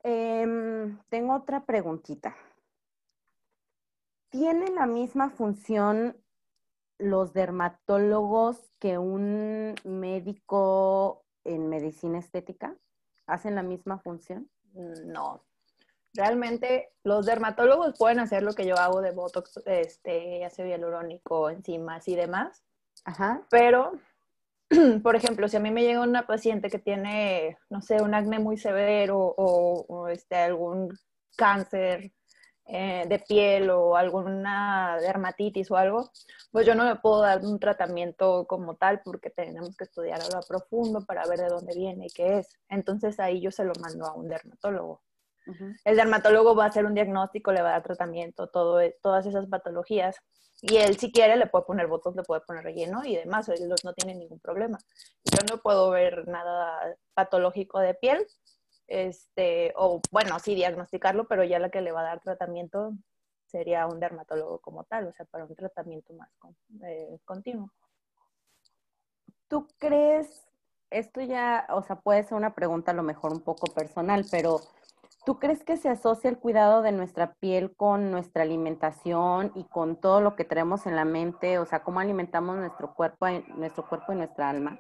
Em, 0.03 0.99
tengo 1.09 1.35
otra 1.35 1.65
preguntita. 1.65 2.37
¿Tiene 4.29 4.71
la 4.71 4.87
misma 4.87 5.31
función 5.31 6.17
los 6.99 7.33
dermatólogos 7.33 8.71
que 8.79 8.99
un 8.99 9.75
médico 9.85 11.25
en 11.45 11.69
medicina 11.69 12.19
estética? 12.19 12.76
¿Hacen 13.26 13.55
la 13.55 13.62
misma 13.62 13.99
función? 13.99 14.50
No. 14.75 15.43
Realmente 16.15 16.93
los 17.03 17.26
dermatólogos 17.26 17.97
pueden 17.99 18.21
hacer 18.21 18.43
lo 18.43 18.53
que 18.53 18.67
yo 18.67 18.76
hago 18.76 19.00
de 19.00 19.11
Botox, 19.11 19.61
este, 19.67 20.45
ácido 20.45 20.69
hialurónico, 20.69 21.50
enzimas 21.50 22.09
y 22.09 22.17
demás. 22.17 22.62
Ajá. 23.05 23.43
Pero, 23.50 23.93
por 25.02 25.16
ejemplo, 25.16 25.49
si 25.49 25.56
a 25.56 25.61
mí 25.61 25.70
me 25.70 25.82
llega 25.82 26.00
una 26.00 26.26
paciente 26.26 26.70
que 26.70 26.78
tiene, 26.78 27.56
no 27.70 27.80
sé, 27.82 28.02
un 28.02 28.14
acné 28.14 28.38
muy 28.38 28.56
severo 28.56 29.35
o, 29.37 30.08
este, 30.08 30.37
algún 30.37 30.96
cáncer 31.37 32.12
eh, 32.66 33.04
de 33.08 33.18
piel 33.20 33.70
o 33.70 33.96
alguna 33.96 34.99
dermatitis 35.00 35.70
o 35.70 35.76
algo, 35.76 36.11
pues 36.50 36.66
yo 36.66 36.75
no 36.75 36.85
me 36.85 36.96
puedo 36.96 37.20
dar 37.23 37.44
un 37.44 37.61
tratamiento 37.61 38.46
como 38.49 38.75
tal 38.76 39.02
porque 39.04 39.30
tenemos 39.30 39.76
que 39.76 39.85
estudiarlo 39.85 40.38
a 40.38 40.42
profundo 40.42 41.00
para 41.06 41.26
ver 41.26 41.40
de 41.40 41.49
dónde 41.49 41.75
viene 41.76 42.06
y 42.06 42.11
qué 42.11 42.38
es. 42.38 42.58
Entonces 42.68 43.20
ahí 43.20 43.40
yo 43.40 43.50
se 43.52 43.64
lo 43.64 43.73
mando 43.80 44.06
a 44.06 44.14
un 44.14 44.28
dermatólogo. 44.28 45.02
El 45.85 45.97
dermatólogo 45.97 46.55
va 46.55 46.65
a 46.65 46.69
hacer 46.69 46.85
un 46.87 46.95
diagnóstico, 46.95 47.53
le 47.53 47.62
va 47.62 47.69
a 47.69 47.73
dar 47.73 47.83
tratamiento, 47.83 48.49
todo, 48.49 48.81
e, 48.81 48.97
todas 49.03 49.26
esas 49.26 49.47
patologías. 49.47 50.17
Y 50.62 50.76
él, 50.76 50.97
si 50.97 51.12
quiere, 51.12 51.37
le 51.37 51.47
puede 51.47 51.65
poner 51.65 51.87
botox, 51.87 52.17
le 52.17 52.23
puede 52.23 52.41
poner 52.41 52.65
relleno 52.65 53.05
y 53.05 53.17
demás. 53.17 53.49
Él 53.49 53.69
no 53.85 53.93
tiene 53.93 54.19
ningún 54.19 54.41
problema. 54.41 54.79
Yo 55.25 55.38
no 55.50 55.61
puedo 55.62 55.91
ver 55.91 56.26
nada 56.26 56.97
patológico 57.15 57.79
de 57.79 57.95
piel, 57.95 58.26
este, 58.87 59.73
o 59.76 60.00
bueno, 60.11 60.38
sí 60.38 60.55
diagnosticarlo, 60.55 61.26
pero 61.26 61.45
ya 61.45 61.59
la 61.59 61.71
que 61.71 61.81
le 61.81 61.93
va 61.93 62.00
a 62.00 62.05
dar 62.05 62.21
tratamiento 62.21 62.93
sería 63.47 63.87
un 63.87 64.00
dermatólogo 64.00 64.59
como 64.59 64.85
tal, 64.85 65.07
o 65.09 65.12
sea, 65.12 65.25
para 65.26 65.45
un 65.45 65.55
tratamiento 65.55 66.12
más 66.15 66.29
eh, 66.85 67.19
continuo. 67.25 67.71
¿Tú 69.49 69.69
crees, 69.79 70.45
esto 70.91 71.21
ya, 71.21 71.67
o 71.71 71.83
sea, 71.83 71.97
puede 71.97 72.25
ser 72.25 72.35
una 72.35 72.55
pregunta 72.55 72.91
a 72.91 72.95
lo 72.95 73.03
mejor 73.03 73.33
un 73.33 73.41
poco 73.41 73.73
personal, 73.73 74.25
pero 74.31 74.61
¿tú 75.26 75.40
crees 75.40 75.64
que 75.64 75.76
se 75.76 75.88
asocia 75.88 76.30
el 76.30 76.38
cuidado 76.38 76.83
de 76.83 76.92
nuestra 76.92 77.35
piel 77.35 77.75
con 77.75 78.12
nuestra 78.12 78.45
alimentación 78.45 79.50
y 79.56 79.64
con 79.64 80.00
todo 80.00 80.21
lo 80.21 80.37
que 80.37 80.45
tenemos 80.45 80.87
en 80.87 80.95
la 80.95 81.04
mente? 81.04 81.59
O 81.59 81.66
sea, 81.66 81.83
¿cómo 81.83 81.99
alimentamos 81.99 82.56
nuestro 82.56 82.95
cuerpo, 82.95 83.26
nuestro 83.56 83.88
cuerpo 83.88 84.12
y 84.12 84.16
nuestra 84.16 84.49
alma? 84.49 84.78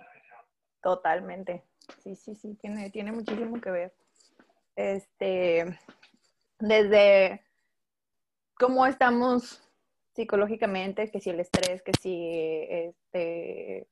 Totalmente. 0.80 1.64
Sí, 1.98 2.14
sí, 2.14 2.36
sí, 2.36 2.54
tiene, 2.54 2.90
tiene 2.90 3.10
muchísimo 3.10 3.60
que 3.60 3.70
ver. 3.72 3.94
Este, 4.76 5.80
desde 6.60 7.44
cómo 8.54 8.86
estamos 8.86 9.60
psicológicamente, 10.14 11.10
que 11.10 11.20
si 11.20 11.30
el 11.30 11.40
estrés, 11.40 11.82
que 11.82 11.92
si 12.00 12.30
este, 12.70 13.88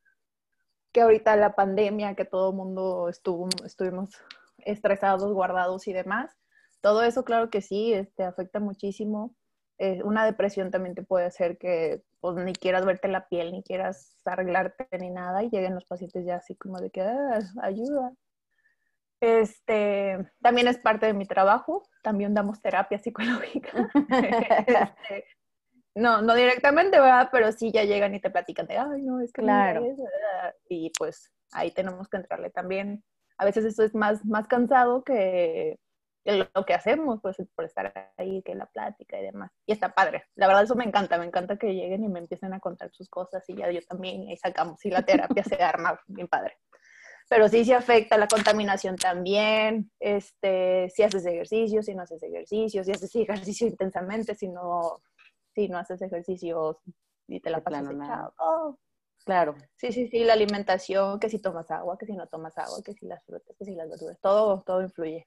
que 0.92 1.00
ahorita 1.00 1.34
la 1.34 1.56
pandemia, 1.56 2.14
que 2.14 2.24
todo 2.24 2.50
el 2.50 2.56
mundo 2.56 3.08
estuvo, 3.08 3.48
estuvimos 3.64 4.10
estresados, 4.58 5.32
guardados 5.32 5.88
y 5.88 5.92
demás. 5.92 6.30
Todo 6.84 7.02
eso, 7.02 7.24
claro 7.24 7.48
que 7.48 7.62
sí, 7.62 7.94
este, 7.94 8.24
afecta 8.24 8.60
muchísimo. 8.60 9.34
Eh, 9.78 10.02
una 10.02 10.26
depresión 10.26 10.70
también 10.70 10.94
te 10.94 11.02
puede 11.02 11.24
hacer 11.24 11.56
que 11.56 12.02
pues, 12.20 12.36
ni 12.36 12.52
quieras 12.52 12.84
verte 12.84 13.08
la 13.08 13.26
piel, 13.26 13.52
ni 13.52 13.62
quieras 13.62 14.20
arreglarte 14.26 14.86
ni 14.98 15.08
nada 15.08 15.42
y 15.42 15.48
lleguen 15.48 15.72
los 15.74 15.86
pacientes 15.86 16.26
ya 16.26 16.36
así 16.36 16.54
como 16.56 16.78
de 16.82 16.90
que 16.90 17.00
ah, 17.00 17.40
ayuda. 17.62 18.12
Este, 19.18 20.30
también 20.42 20.68
es 20.68 20.76
parte 20.76 21.06
de 21.06 21.14
mi 21.14 21.24
trabajo, 21.24 21.88
también 22.02 22.34
damos 22.34 22.60
terapia 22.60 22.98
psicológica. 22.98 23.72
Este, 25.08 25.24
no, 25.94 26.20
no 26.20 26.34
directamente, 26.34 27.00
¿verdad? 27.00 27.30
Pero 27.32 27.50
sí 27.52 27.72
ya 27.72 27.84
llegan 27.84 28.14
y 28.14 28.20
te 28.20 28.28
platican 28.28 28.66
de, 28.66 28.76
ay, 28.76 29.00
no, 29.00 29.22
es 29.22 29.32
que 29.32 29.40
claro. 29.40 29.86
y 30.68 30.92
pues 30.98 31.32
ahí 31.52 31.70
tenemos 31.70 32.10
que 32.10 32.18
entrarle 32.18 32.50
también. 32.50 33.02
A 33.38 33.46
veces 33.46 33.64
eso 33.64 33.82
es 33.82 33.94
más, 33.94 34.22
más 34.26 34.46
cansado 34.48 35.02
que 35.02 35.78
lo 36.24 36.64
que 36.64 36.74
hacemos, 36.74 37.20
pues 37.20 37.36
por 37.54 37.64
estar 37.64 38.12
ahí, 38.16 38.42
que 38.42 38.54
la 38.54 38.66
plática 38.66 39.18
y 39.18 39.22
demás. 39.24 39.50
Y 39.66 39.72
está 39.72 39.94
padre. 39.94 40.24
La 40.34 40.46
verdad 40.46 40.64
eso 40.64 40.74
me 40.74 40.84
encanta, 40.84 41.18
me 41.18 41.26
encanta 41.26 41.56
que 41.56 41.74
lleguen 41.74 42.04
y 42.04 42.08
me 42.08 42.20
empiecen 42.20 42.54
a 42.54 42.60
contar 42.60 42.90
sus 42.92 43.08
cosas 43.08 43.44
y 43.48 43.56
ya 43.56 43.70
yo 43.70 43.80
también, 43.82 44.28
y 44.30 44.36
sacamos 44.36 44.84
y 44.84 44.90
la 44.90 45.02
terapia 45.02 45.44
se 45.44 45.62
arma 45.62 46.00
bien 46.06 46.28
padre 46.28 46.56
pero 47.28 47.48
sí 47.48 47.64
se 47.64 47.74
afecta 47.74 48.18
la 48.18 48.28
contaminación 48.28 48.96
también, 48.96 49.90
este, 49.98 50.90
si 50.90 51.02
haces 51.02 51.24
ejercicio, 51.24 51.82
si 51.82 51.94
no 51.94 52.02
haces 52.02 52.22
ejercicio, 52.22 52.84
si 52.84 52.92
haces 52.92 53.14
ejercicio 53.14 53.66
intensamente, 53.66 54.34
si 54.34 54.48
no, 54.48 55.00
si 55.54 55.68
no 55.68 55.78
haces 55.78 56.02
ejercicio 56.02 56.80
y 57.26 57.40
te 57.40 57.50
la 57.50 57.62
pasas 57.62 57.90
echado. 57.90 58.34
Oh. 58.38 58.78
Claro. 59.24 59.54
Sí, 59.76 59.90
sí, 59.90 60.06
sí, 60.08 60.22
la 60.22 60.34
alimentación, 60.34 61.18
que 61.18 61.30
si 61.30 61.38
tomas 61.38 61.70
agua, 61.70 61.96
que 61.96 62.04
si 62.04 62.12
no 62.12 62.26
tomas 62.26 62.58
agua, 62.58 62.82
que 62.84 62.92
si 62.92 63.06
las 63.06 63.24
frutas, 63.24 63.56
que 63.56 63.64
si 63.64 63.74
las 63.74 63.88
verduras, 63.88 64.20
todo, 64.20 64.62
todo 64.66 64.82
influye. 64.82 65.26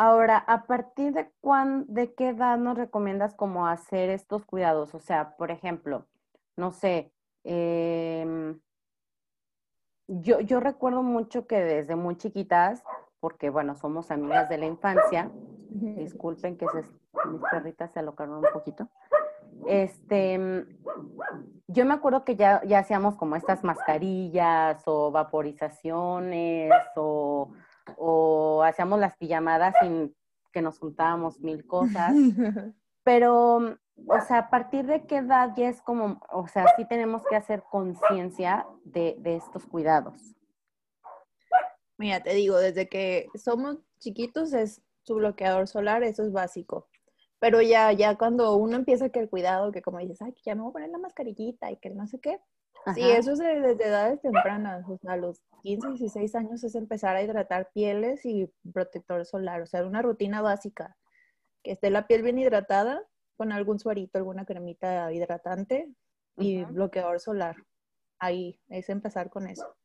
Ahora, 0.00 0.38
¿a 0.38 0.62
partir 0.62 1.12
de 1.12 1.28
cuán, 1.40 1.84
de 1.88 2.14
qué 2.14 2.28
edad 2.28 2.56
nos 2.56 2.78
recomiendas 2.78 3.34
como 3.34 3.66
hacer 3.66 4.10
estos 4.10 4.44
cuidados? 4.44 4.94
O 4.94 5.00
sea, 5.00 5.36
por 5.36 5.50
ejemplo, 5.50 6.06
no 6.56 6.70
sé, 6.70 7.12
eh, 7.42 8.54
yo, 10.06 10.38
yo 10.38 10.60
recuerdo 10.60 11.02
mucho 11.02 11.48
que 11.48 11.60
desde 11.60 11.96
muy 11.96 12.16
chiquitas, 12.16 12.84
porque 13.18 13.50
bueno, 13.50 13.74
somos 13.74 14.12
amigas 14.12 14.48
de 14.48 14.58
la 14.58 14.66
infancia, 14.66 15.32
disculpen 15.70 16.56
que 16.56 16.66
se, 16.68 16.84
mis 17.28 17.42
perritas 17.50 17.90
se 17.90 17.98
alocaron 17.98 18.36
un 18.36 18.52
poquito. 18.52 18.88
Este, 19.66 20.64
yo 21.66 21.84
me 21.84 21.94
acuerdo 21.94 22.24
que 22.24 22.36
ya, 22.36 22.62
ya 22.64 22.78
hacíamos 22.78 23.16
como 23.16 23.34
estas 23.34 23.64
mascarillas 23.64 24.80
o 24.86 25.10
vaporizaciones 25.10 26.72
o, 26.94 27.50
o 27.96 28.62
hacíamos 28.62 29.00
las 29.00 29.16
pijamadas 29.16 29.74
sin 29.80 30.14
que 30.52 30.62
nos 30.62 30.78
juntábamos 30.78 31.40
mil 31.40 31.66
cosas. 31.66 32.12
Pero 33.04 33.78
o 34.06 34.20
sea, 34.20 34.38
a 34.38 34.50
partir 34.50 34.86
de 34.86 35.04
qué 35.06 35.16
edad 35.16 35.52
ya 35.56 35.68
es 35.68 35.82
como, 35.82 36.20
o 36.30 36.46
sea, 36.46 36.66
sí 36.76 36.84
tenemos 36.86 37.22
que 37.28 37.36
hacer 37.36 37.62
conciencia 37.70 38.66
de, 38.84 39.16
estos 39.24 39.66
cuidados. 39.66 40.34
Mira, 41.96 42.22
te 42.22 42.34
digo, 42.34 42.58
desde 42.58 42.88
que 42.88 43.28
somos 43.34 43.78
chiquitos 43.98 44.52
es 44.52 44.82
su 45.02 45.16
bloqueador 45.16 45.66
solar, 45.66 46.04
eso 46.04 46.22
es 46.22 46.32
básico. 46.32 46.88
Pero 47.40 47.60
ya, 47.60 47.92
ya 47.92 48.16
cuando 48.16 48.54
uno 48.56 48.76
empieza 48.76 49.08
que 49.10 49.20
el 49.20 49.28
cuidado, 49.28 49.72
que 49.72 49.82
como 49.82 49.98
dices, 49.98 50.22
ay, 50.22 50.32
que 50.32 50.42
ya 50.44 50.54
me 50.54 50.62
voy 50.62 50.70
a 50.70 50.72
poner 50.74 50.90
la 50.90 50.98
mascarillita 50.98 51.70
y 51.70 51.76
que 51.78 51.90
no 51.90 52.06
sé 52.06 52.20
qué. 52.20 52.40
Sí, 52.94 53.02
eso 53.02 53.32
es 53.32 53.38
desde, 53.38 53.72
edades 53.84 54.20
tempranas, 54.20 54.88
o 54.88 54.96
sea, 54.98 55.12
a 55.12 55.16
los 55.16 55.40
15, 55.62 55.88
16 55.90 56.34
años 56.34 56.64
es 56.64 56.74
empezar 56.74 57.16
a 57.16 57.22
hidratar 57.22 57.70
pieles 57.72 58.24
y 58.24 58.50
protector 58.72 59.24
solar, 59.26 59.62
o 59.62 59.66
sea, 59.66 59.84
una 59.84 60.02
rutina 60.02 60.40
básica, 60.40 60.96
que 61.62 61.72
esté 61.72 61.90
la 61.90 62.06
piel 62.06 62.22
bien 62.22 62.38
hidratada 62.38 63.02
con 63.36 63.52
algún 63.52 63.78
suarito, 63.78 64.18
alguna 64.18 64.44
cremita 64.44 65.12
hidratante 65.12 65.88
y 66.36 66.64
bloqueador 66.64 67.20
solar. 67.20 67.56
Ahí 68.18 68.60
es 68.68 68.88
empezar 68.88 69.30
con 69.30 69.46
eso. 69.46 69.76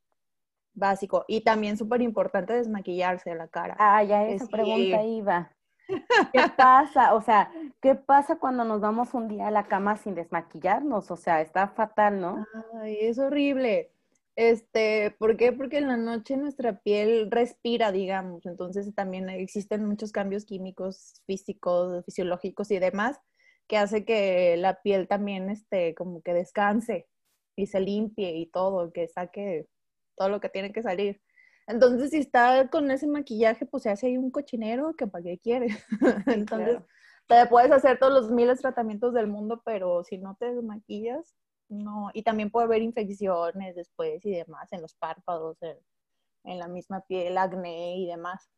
Básico. 0.74 1.26
Y 1.28 1.42
también 1.42 1.78
súper 1.78 2.02
importante 2.02 2.54
desmaquillarse 2.54 3.36
la 3.36 3.48
cara. 3.48 3.76
Ah, 3.78 4.04
ya 4.04 4.26
esa 4.26 4.48
pregunta 4.48 5.04
iba. 5.04 5.52
¿Qué 5.88 6.42
pasa? 6.58 7.14
O 7.14 7.22
sea, 7.22 7.52
¿qué 7.82 7.96
pasa 7.96 8.38
cuando 8.38 8.64
nos 8.64 8.82
vamos 8.82 9.14
un 9.14 9.28
día 9.28 9.48
a 9.48 9.52
la 9.52 9.68
cama 9.68 9.98
sin 9.98 10.16
desmaquillarnos? 10.16 11.12
O 11.12 11.18
sea, 11.18 11.42
está 11.42 11.68
fatal, 11.68 12.20
¿no? 12.20 12.46
Ay, 12.82 12.98
es 13.02 13.20
horrible. 13.20 13.92
Este, 14.36 15.12
¿por 15.20 15.38
qué? 15.38 15.52
Porque 15.52 15.78
en 15.78 15.88
la 15.88 15.98
noche 15.98 16.38
nuestra 16.38 16.80
piel 16.80 17.30
respira, 17.30 17.92
digamos, 17.92 18.46
entonces 18.46 18.94
también 18.96 19.30
existen 19.30 19.86
muchos 19.86 20.12
cambios 20.12 20.46
químicos, 20.46 21.22
físicos, 21.28 22.04
fisiológicos 22.06 22.72
y 22.72 22.80
demás 22.80 23.20
que 23.68 23.78
hace 23.78 24.06
que 24.06 24.58
la 24.58 24.82
piel 24.82 25.08
también, 25.08 25.50
este, 25.50 25.96
como 25.96 26.22
que 26.22 26.34
descanse 26.34 27.08
y 27.56 27.68
se 27.68 27.80
limpie 27.80 28.36
y 28.38 28.48
todo, 28.48 28.92
que 28.92 29.08
saque 29.08 29.68
todo 30.16 30.30
lo 30.30 30.40
que 30.42 30.50
tiene 30.50 30.72
que 30.74 30.84
salir. 30.84 31.22
Entonces, 31.68 32.12
si 32.12 32.18
está 32.18 32.70
con 32.70 32.92
ese 32.92 33.08
maquillaje, 33.08 33.66
pues 33.66 33.84
se 33.84 33.90
hace 33.90 34.08
ahí 34.08 34.18
un 34.18 34.32
cochinero 34.32 34.94
que 34.96 35.08
para 35.08 35.24
qué 35.24 35.40
quiere. 35.40 35.68
Entonces, 36.28 36.80
te 37.28 37.46
puedes 37.48 37.72
hacer 37.72 38.00
todos 38.00 38.14
los 38.14 38.32
miles 38.32 38.58
de 38.58 38.64
tratamientos 38.64 39.14
del 39.14 39.28
mundo, 39.28 39.62
pero 39.64 40.04
si 40.04 40.18
no 40.18 40.36
te 40.36 40.52
maquillas, 40.62 41.36
no. 41.70 42.10
Y 42.14 42.24
también 42.24 42.52
puede 42.52 42.66
haber 42.66 42.82
infecciones 42.82 43.76
después 43.76 44.26
y 44.26 44.32
demás 44.32 44.72
en 44.74 44.82
los 44.82 44.96
párpados, 44.96 45.58
en, 45.62 46.60
la 46.60 46.68
misma 46.68 47.02
piel, 47.02 47.38
acné 47.38 47.98
y 47.98 48.08
demás. 48.08 48.50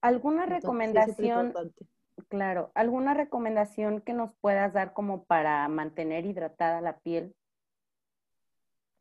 ¿Alguna 0.00 0.46
recomendación? 0.46 1.54
claro, 2.28 2.72
¿alguna 2.74 3.14
recomendación 3.14 4.00
que 4.00 4.12
nos 4.12 4.34
puedas 4.40 4.72
dar 4.72 4.92
como 4.92 5.24
para 5.24 5.68
mantener 5.68 6.26
hidratada 6.26 6.80
la 6.80 6.98
piel? 6.98 7.36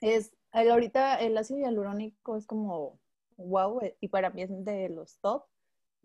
Es, 0.02 0.36
ahorita 0.52 1.16
el 1.16 1.36
ácido 1.36 1.60
hialurónico 1.62 2.38
es 2.38 2.46
como 2.46 3.00
wow, 3.38 3.80
eh, 3.82 3.98
y 4.02 4.10
para 4.10 4.30
mí 4.30 4.42
es 4.42 4.66
de 4.66 4.90
los 4.90 5.20
top, 5.20 5.46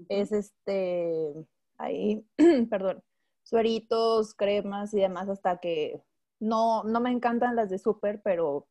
es 0.09 0.33
este, 0.33 1.35
ahí, 1.79 2.27
perdón, 2.71 3.03
sueritos, 3.43 4.35
cremas 4.35 4.95
y 4.95 5.01
demás, 5.01 5.29
hasta 5.29 5.59
que 5.59 6.03
no, 6.41 6.85
no 6.85 7.01
me 7.01 7.11
encantan 7.11 7.57
las 7.57 7.71
de 7.71 7.79
súper, 7.79 8.21
pero 8.23 8.67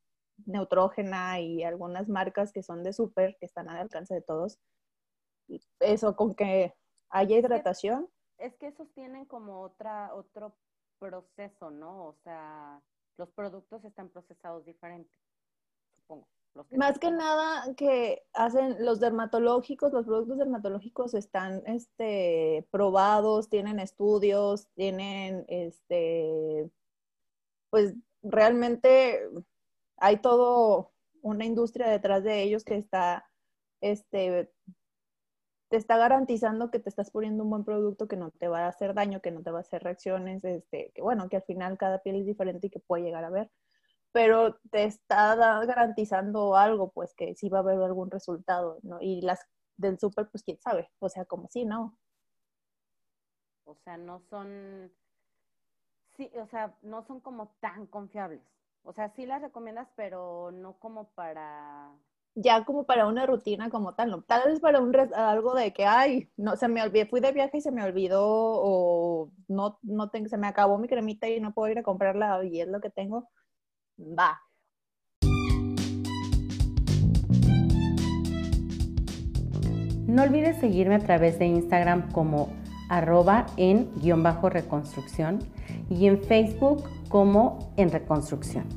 Neutrógena 0.45 1.39
y 1.39 1.63
algunas 1.63 2.09
marcas 2.09 2.51
que 2.51 2.63
son 2.63 2.83
de 2.83 2.93
súper, 2.93 3.37
que 3.39 3.45
están 3.45 3.69
al 3.69 3.77
alcance 3.77 4.13
de 4.13 4.21
todos. 4.21 4.59
Eso, 5.79 6.15
con 6.15 6.35
que 6.35 6.73
haya 7.09 7.37
hidratación. 7.37 8.09
Es 8.37 8.55
que 8.55 8.67
esos 8.67 8.91
tienen 8.93 9.25
como 9.25 9.61
otra, 9.61 10.13
otro 10.15 10.55
proceso, 10.99 11.69
¿no? 11.69 12.07
O 12.07 12.15
sea, 12.23 12.81
los 13.17 13.29
productos 13.31 13.83
están 13.83 14.09
procesados 14.09 14.65
diferentes, 14.65 15.17
supongo. 15.95 16.27
Más 16.71 16.99
que 16.99 17.11
nada 17.11 17.73
que 17.75 18.23
hacen 18.33 18.83
los 18.83 18.99
dermatológicos, 18.99 19.93
los 19.93 20.05
productos 20.05 20.37
dermatológicos 20.37 21.13
están 21.13 21.63
este, 21.65 22.67
probados, 22.71 23.49
tienen 23.49 23.79
estudios, 23.79 24.67
tienen, 24.75 25.45
este, 25.47 26.69
pues 27.69 27.95
realmente 28.21 29.21
hay 29.97 30.17
todo 30.17 30.91
una 31.21 31.45
industria 31.45 31.87
detrás 31.87 32.23
de 32.23 32.43
ellos 32.43 32.65
que 32.65 32.75
está, 32.75 33.29
este, 33.79 34.51
te 35.69 35.77
está 35.77 35.97
garantizando 35.97 36.69
que 36.69 36.79
te 36.79 36.89
estás 36.89 37.11
poniendo 37.11 37.43
un 37.45 37.49
buen 37.49 37.63
producto 37.63 38.09
que 38.09 38.17
no 38.17 38.31
te 38.31 38.49
va 38.49 38.65
a 38.65 38.67
hacer 38.67 38.93
daño, 38.93 39.21
que 39.21 39.31
no 39.31 39.41
te 39.41 39.51
va 39.51 39.59
a 39.59 39.61
hacer 39.61 39.83
reacciones, 39.83 40.43
este, 40.43 40.91
que 40.93 41.01
bueno, 41.01 41.29
que 41.29 41.37
al 41.37 41.43
final 41.43 41.77
cada 41.77 41.99
piel 41.99 42.17
es 42.17 42.25
diferente 42.25 42.67
y 42.67 42.69
que 42.69 42.79
puede 42.79 43.03
llegar 43.03 43.23
a 43.23 43.29
ver 43.29 43.49
pero 44.11 44.55
te 44.71 44.83
está 44.85 45.35
garantizando 45.35 46.55
algo, 46.55 46.91
pues 46.91 47.13
que 47.15 47.35
sí 47.35 47.49
va 47.49 47.59
a 47.59 47.61
haber 47.61 47.81
algún 47.81 48.11
resultado, 48.11 48.79
¿no? 48.83 48.99
Y 49.01 49.21
las 49.21 49.39
del 49.77 49.99
súper, 49.99 50.29
pues 50.29 50.43
quién 50.43 50.59
sabe, 50.59 50.89
o 50.99 51.09
sea, 51.09 51.25
como 51.25 51.47
sí, 51.49 51.65
¿no? 51.65 51.97
O 53.65 53.75
sea, 53.83 53.97
no 53.97 54.19
son, 54.29 54.91
sí, 56.17 56.29
o 56.35 56.45
sea, 56.47 56.75
no 56.81 57.03
son 57.03 57.19
como 57.21 57.55
tan 57.59 57.87
confiables. 57.87 58.41
O 58.83 58.93
sea, 58.93 59.09
sí 59.09 59.25
las 59.25 59.41
recomiendas, 59.41 59.87
pero 59.95 60.51
no 60.51 60.73
como 60.79 61.09
para... 61.11 61.91
Ya 62.33 62.63
como 62.63 62.85
para 62.85 63.07
una 63.07 63.25
rutina 63.25 63.69
como 63.69 63.93
tal, 63.93 64.09
¿no? 64.09 64.21
Tal 64.23 64.49
vez 64.49 64.59
para 64.59 64.79
un 64.79 64.95
algo 65.13 65.53
de 65.53 65.73
que, 65.73 65.85
ay, 65.85 66.31
no, 66.37 66.55
se 66.55 66.67
me 66.67 66.81
olvidó, 66.81 67.07
fui 67.07 67.19
de 67.19 67.33
viaje 67.33 67.57
y 67.57 67.61
se 67.61 67.71
me 67.71 67.83
olvidó, 67.83 68.23
o 68.23 69.31
no, 69.47 69.77
no 69.83 70.09
tengo, 70.09 70.29
se 70.29 70.37
me 70.37 70.47
acabó 70.47 70.77
mi 70.77 70.87
cremita 70.87 71.27
y 71.27 71.41
no 71.41 71.53
puedo 71.53 71.71
ir 71.71 71.79
a 71.79 71.83
comprarla 71.83 72.43
y 72.45 72.61
es 72.61 72.67
lo 72.67 72.79
que 72.79 72.89
tengo 72.89 73.29
Va. 74.17 74.41
No 80.07 80.23
olvides 80.23 80.59
seguirme 80.59 80.95
a 80.95 80.99
través 80.99 81.39
de 81.39 81.45
Instagram 81.45 82.11
como 82.11 82.49
arroba 82.89 83.45
en 83.55 83.89
guion 84.01 84.23
bajo 84.23 84.49
reconstrucción 84.49 85.39
y 85.89 86.07
en 86.07 86.21
Facebook 86.21 86.83
como 87.07 87.73
en 87.77 87.91
reconstrucción. 87.91 88.67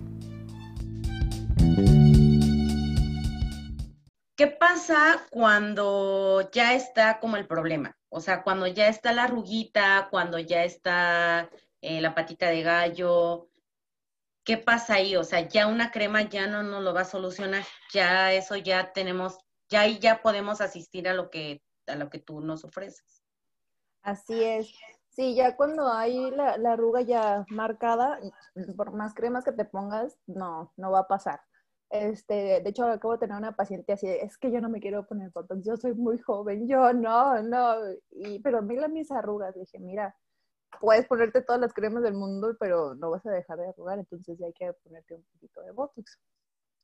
¿Qué 4.36 4.46
pasa 4.46 5.26
cuando 5.30 6.48
ya 6.52 6.74
está 6.74 7.18
como 7.18 7.36
el 7.36 7.46
problema? 7.46 7.96
O 8.08 8.20
sea, 8.20 8.42
cuando 8.42 8.66
ya 8.66 8.88
está 8.88 9.12
la 9.12 9.24
arruguita, 9.24 10.08
cuando 10.10 10.38
ya 10.38 10.62
está 10.64 11.50
eh, 11.80 12.00
la 12.00 12.14
patita 12.14 12.48
de 12.48 12.62
gallo, 12.62 13.48
¿qué 14.44 14.58
pasa 14.58 14.94
ahí? 14.94 15.16
O 15.16 15.24
sea, 15.24 15.48
ya 15.48 15.66
una 15.66 15.90
crema 15.90 16.22
ya 16.22 16.46
no 16.46 16.62
nos 16.62 16.82
lo 16.82 16.94
va 16.94 17.02
a 17.02 17.06
solucionar, 17.06 17.64
ya 17.92 18.32
eso 18.32 18.56
ya 18.56 18.92
tenemos, 18.92 19.38
ya 19.68 19.82
ahí 19.82 19.98
ya 19.98 20.22
podemos 20.22 20.60
asistir 20.60 21.08
a 21.08 21.14
lo 21.14 21.30
que, 21.30 21.62
a 21.86 21.96
lo 21.96 22.10
que 22.10 22.18
tú 22.18 22.40
nos 22.40 22.64
ofreces. 22.64 23.22
Así 24.02 24.42
es. 24.42 24.72
Sí, 25.10 25.34
ya 25.34 25.56
cuando 25.56 25.88
hay 25.92 26.30
la, 26.32 26.58
la 26.58 26.72
arruga 26.72 27.00
ya 27.00 27.44
marcada, 27.48 28.18
por 28.76 28.92
más 28.92 29.14
cremas 29.14 29.44
que 29.44 29.52
te 29.52 29.64
pongas, 29.64 30.18
no, 30.26 30.72
no 30.76 30.90
va 30.90 31.00
a 31.00 31.08
pasar. 31.08 31.40
Este, 31.88 32.60
de 32.60 32.68
hecho, 32.68 32.86
acabo 32.86 33.12
de 33.12 33.20
tener 33.20 33.36
una 33.36 33.54
paciente 33.54 33.92
así, 33.92 34.08
es 34.08 34.36
que 34.36 34.50
yo 34.50 34.60
no 34.60 34.68
me 34.68 34.80
quiero 34.80 35.06
poner 35.06 35.30
botox, 35.30 35.64
yo 35.64 35.76
soy 35.76 35.94
muy 35.94 36.18
joven, 36.18 36.66
yo 36.66 36.92
no, 36.92 37.40
no, 37.42 37.76
y, 38.10 38.40
pero 38.40 38.60
mira 38.62 38.88
mis 38.88 39.12
arrugas, 39.12 39.54
dije, 39.54 39.78
mira, 39.78 40.16
puedes 40.80 41.06
ponerte 41.06 41.42
todas 41.42 41.60
las 41.60 41.72
cremas 41.72 42.02
del 42.02 42.14
mundo, 42.14 42.56
pero 42.58 42.94
no 42.94 43.10
vas 43.10 43.24
a 43.26 43.30
dejar 43.30 43.58
de 43.58 43.68
arrugar, 43.68 43.98
entonces 43.98 44.38
ya 44.38 44.46
hay 44.46 44.52
que 44.52 44.72
ponerte 44.72 45.14
un 45.14 45.24
poquito 45.24 45.62
de 45.62 45.72
Botox. 45.72 46.18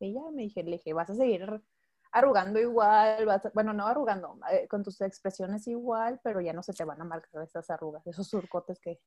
Y 0.00 0.14
ya 0.14 0.22
me 0.32 0.42
dije, 0.42 0.62
le 0.62 0.72
dije, 0.72 0.92
vas 0.92 1.10
a 1.10 1.14
seguir 1.14 1.62
arrugando 2.12 2.58
igual, 2.58 3.26
vas 3.26 3.42
bueno, 3.54 3.72
no 3.72 3.86
arrugando, 3.86 4.38
eh, 4.50 4.66
con 4.68 4.82
tus 4.82 5.00
expresiones 5.00 5.66
igual, 5.68 6.20
pero 6.24 6.40
ya 6.40 6.52
no 6.52 6.62
se 6.62 6.72
te 6.72 6.84
van 6.84 7.00
a 7.00 7.04
marcar 7.04 7.42
esas 7.42 7.68
arrugas, 7.70 8.06
esos 8.06 8.28
surcotes 8.28 8.80
que... 8.80 9.00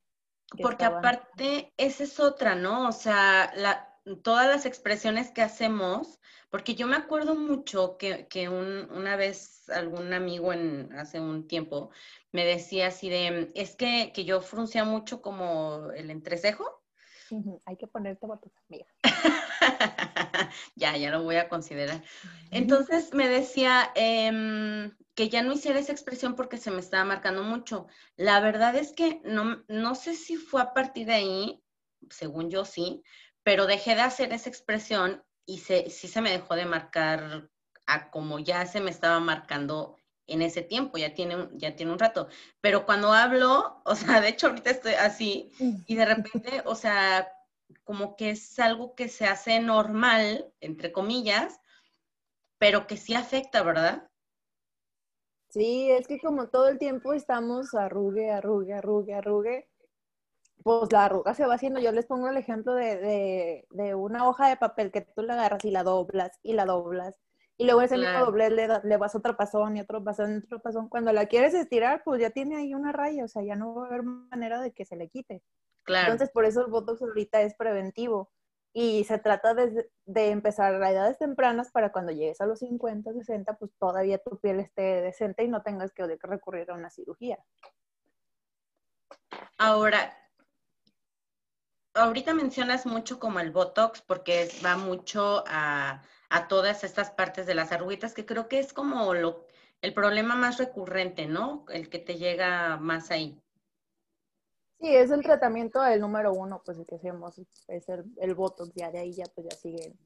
Porque 0.62 0.86
aparte, 0.86 1.74
esa 1.78 2.04
es 2.04 2.20
otra, 2.20 2.54
¿no? 2.54 2.90
O 2.90 2.92
sea, 2.92 3.52
la, 3.56 3.93
todas 4.24 4.48
las 4.48 4.66
expresiones 4.66 5.32
que 5.32 5.42
hacemos, 5.42 6.20
porque 6.50 6.76
yo 6.76 6.88
me 6.88 6.96
acuerdo 6.96 7.36
mucho 7.36 7.98
que, 7.98 8.28
que 8.28 8.50
un, 8.50 8.90
una 8.92 9.16
vez 9.16 9.70
algún 9.70 10.14
amigo 10.14 10.54
en, 10.54 10.92
hace 10.94 11.20
un 11.20 11.48
tiempo 11.48 11.90
me 12.32 12.46
decía 12.46 12.88
así 12.88 13.10
de, 13.10 13.52
es 13.56 13.76
que, 13.76 14.12
que 14.14 14.26
yo 14.26 14.42
fruncía 14.42 14.84
mucho 14.84 15.22
como 15.22 15.92
el 15.96 16.10
entrecejo. 16.10 16.84
Hay 17.66 17.78
que 17.78 17.88
ponerte 17.88 18.28
botas, 18.28 18.52
amiga. 18.70 18.86
ya, 20.76 20.98
ya 20.98 21.10
lo 21.10 21.24
voy 21.24 21.38
a 21.38 21.50
considerar. 21.50 22.04
Entonces 22.52 23.14
me 23.14 23.28
decía 23.28 23.92
em, 23.96 24.92
que 25.16 25.30
ya 25.30 25.42
no 25.42 25.54
hiciera 25.54 25.80
esa 25.80 25.92
expresión 25.92 26.36
porque 26.36 26.58
se 26.58 26.70
me 26.70 26.80
estaba 26.80 27.06
marcando 27.06 27.44
mucho. 27.44 27.88
La 28.16 28.40
verdad 28.40 28.76
es 28.76 28.92
que 28.94 29.22
no, 29.24 29.64
no 29.68 29.96
sé 29.96 30.16
si 30.16 30.36
fue 30.36 30.62
a 30.62 30.74
partir 30.74 31.08
de 31.08 31.14
ahí, 31.14 31.64
según 32.10 32.50
yo 32.50 32.66
sí, 32.66 33.04
pero 33.44 33.68
dejé 33.68 33.96
de 33.96 34.02
hacer 34.02 34.34
esa 34.34 34.50
expresión 34.50 35.24
y 35.46 35.60
se, 35.60 35.90
sí 35.90 36.08
se 36.08 36.22
me 36.22 36.32
dejó 36.32 36.56
de 36.56 36.66
marcar 36.66 37.50
a 37.86 38.10
como 38.10 38.40
ya 38.40 38.66
se 38.66 38.82
me 38.82 38.92
estaba 38.92 39.20
marcando 39.20 39.98
en 40.26 40.42
ese 40.42 40.62
tiempo, 40.62 40.98
ya 40.98 41.14
tiene, 41.14 41.36
un, 41.36 41.60
ya 41.60 41.76
tiene 41.76 41.92
un 41.92 42.00
rato. 42.00 42.30
Pero 42.62 42.86
cuando 42.86 43.12
hablo, 43.12 43.82
o 43.86 43.96
sea, 43.96 44.22
de 44.22 44.30
hecho 44.30 44.48
ahorita 44.48 44.70
estoy 44.70 44.94
así 44.94 45.52
y 45.86 45.96
de 45.96 46.06
repente, 46.06 46.62
o 46.66 46.76
sea, 46.76 47.28
como 47.84 48.16
que 48.16 48.32
es 48.32 48.58
algo 48.60 48.96
que 48.96 49.10
se 49.10 49.26
hace 49.26 49.60
normal, 49.60 50.54
entre 50.62 50.92
comillas, 50.92 51.60
pero 52.58 52.88
que 52.88 52.98
sí 52.98 53.14
afecta, 53.14 53.64
¿verdad? 53.64 54.08
Sí, 55.50 55.92
es 55.92 56.08
que 56.08 56.20
como 56.20 56.48
todo 56.48 56.70
el 56.70 56.80
tiempo 56.80 57.14
estamos 57.14 57.76
arrugue, 57.76 58.32
arrugue, 58.32 58.74
arrugue, 58.74 59.14
arrugue, 59.14 59.70
pues 60.64 60.92
la 60.92 61.06
arruga 61.06 61.34
se 61.34 61.46
va 61.46 61.56
haciendo. 61.56 61.80
Yo 61.80 61.92
les 61.92 62.06
pongo 62.06 62.30
el 62.30 62.38
ejemplo 62.38 62.74
de, 62.74 62.98
de, 62.98 63.68
de 63.72 63.96
una 63.96 64.28
hoja 64.28 64.50
de 64.50 64.58
papel 64.58 64.92
que 64.92 65.02
tú 65.02 65.24
la 65.24 65.34
agarras 65.34 65.66
y 65.66 65.72
la 65.72 65.84
doblas 65.84 66.40
y 66.44 66.54
la 66.54 66.66
doblas 66.66 67.20
y 67.58 67.66
luego 67.66 67.82
ese 67.82 67.98
mismo 67.98 68.20
doblez 68.20 68.52
le, 68.52 68.68
le, 68.84 68.98
vas 68.98 69.16
otro 69.16 69.38
pasón 69.38 69.78
y 69.78 69.82
otro 69.82 70.04
pasón 70.04 70.34
y 70.34 70.38
otro 70.38 70.60
pasón. 70.60 70.90
Cuando 70.90 71.14
la 71.14 71.28
quieres 71.28 71.54
estirar, 71.54 72.02
pues 72.04 72.20
ya 72.20 72.32
tiene 72.32 72.58
ahí 72.58 72.74
una 72.74 72.92
raya, 72.92 73.26
o 73.26 73.28
sea, 73.28 73.44
ya 73.44 73.56
no 73.56 73.76
va 73.76 73.84
a 73.84 73.88
haber 73.88 74.04
manera 74.04 74.60
de 74.60 74.74
que 74.74 74.86
se 74.86 74.96
le 74.96 75.08
quite. 75.08 75.44
Claro. 75.84 76.12
Entonces, 76.12 76.32
por 76.34 76.46
eso 76.46 76.62
el 76.62 76.72
Botox 76.72 77.02
ahorita 77.02 77.42
es 77.42 77.54
preventivo. 77.56 78.32
Y 78.76 79.04
se 79.04 79.20
trata 79.20 79.54
de, 79.54 79.88
de, 80.06 80.30
empezar 80.32 80.82
a 80.82 80.92
edades 80.92 81.20
tempranas 81.20 81.70
para 81.72 81.92
cuando 81.92 82.12
llegues 82.12 82.42
a 82.42 82.48
los 82.48 82.58
50, 82.58 83.14
60, 83.14 83.56
pues 83.58 83.72
todavía 83.78 84.18
tu 84.18 84.40
piel 84.40 84.60
esté 84.60 84.82
decente 85.02 85.44
y 85.44 85.48
no 85.48 85.62
tengas 85.62 85.94
que 85.94 86.18
recurrir 86.24 86.72
a 86.72 86.74
una 86.74 86.90
cirugía. 86.90 87.38
Ahora, 89.60 90.18
ahorita 91.94 92.34
mencionas 92.34 92.86
mucho 92.86 93.20
como 93.20 93.40
el 93.40 93.52
Botox 93.52 94.02
porque 94.02 94.50
va 94.66 94.78
mucho 94.78 95.44
a, 95.48 96.02
todas 96.50 96.84
estas 96.84 97.12
partes 97.12 97.46
de 97.46 97.54
las 97.54 97.72
arruguitas, 97.72 98.14
que 98.14 98.26
creo 98.26 98.48
que 98.48 98.58
es 98.58 98.74
como 98.74 99.14
lo, 99.14 99.46
el 99.82 99.94
problema 99.94 100.36
más 100.36 100.58
recurrente, 100.58 101.28
¿no? 101.28 101.66
El 101.70 101.90
que 101.90 102.00
te 102.00 102.16
llega 102.16 102.78
más 102.78 103.12
ahí. 103.12 103.40
Sí, 104.80 104.96
es 104.96 105.12
el 105.12 105.22
tratamiento 105.22 105.86
el 105.86 106.02
número 106.02 106.34
uno, 106.34 106.62
pues 106.66 106.80
el 106.80 106.86
que 106.88 106.96
hacemos, 106.96 107.40
es 107.68 107.88
el, 107.88 108.04
el 108.18 108.34
Botox, 108.34 108.74
ya 108.74 108.92
de 108.92 109.00
ahí 109.00 109.14
ya 109.14 109.26
pues 109.34 109.48
ya 109.50 109.56
siguen. 109.56 109.98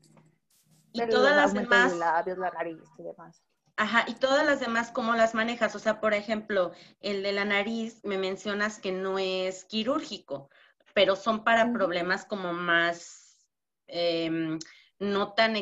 Y 0.91 1.08
todas 1.08 1.36
las 1.36 1.54
demás. 1.54 1.95
labios, 1.95 2.38
la 2.38 2.52
nariz 2.52 2.84
y 2.97 3.04
demás. 3.04 3.41
Ajá, 3.78 4.06
y 4.08 4.15
todas 4.15 4.45
las 4.45 4.60
demás, 4.60 4.91
¿cómo 4.91 5.13
las 5.15 5.36
manejas? 5.36 5.76
O 5.76 5.80
sea, 5.80 6.02
por 6.02 6.13
ejemplo, 6.13 6.71
el 7.00 7.21
de 7.21 7.32
la 7.32 7.45
nariz, 7.45 8.04
me 8.04 8.17
mencionas 8.17 8.80
que 8.80 8.91
no 8.91 9.19
es 9.19 9.65
quirúrgico, 9.65 10.50
pero 10.98 11.16
son 11.16 11.44
para 11.44 11.72
problemas 11.72 12.26
como 12.26 12.54
más, 12.54 13.46
em, 13.86 14.58
no, 14.98 15.34
tan 15.36 15.54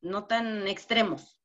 no 0.00 0.28
tan 0.28 0.68
extremos. 0.68 1.40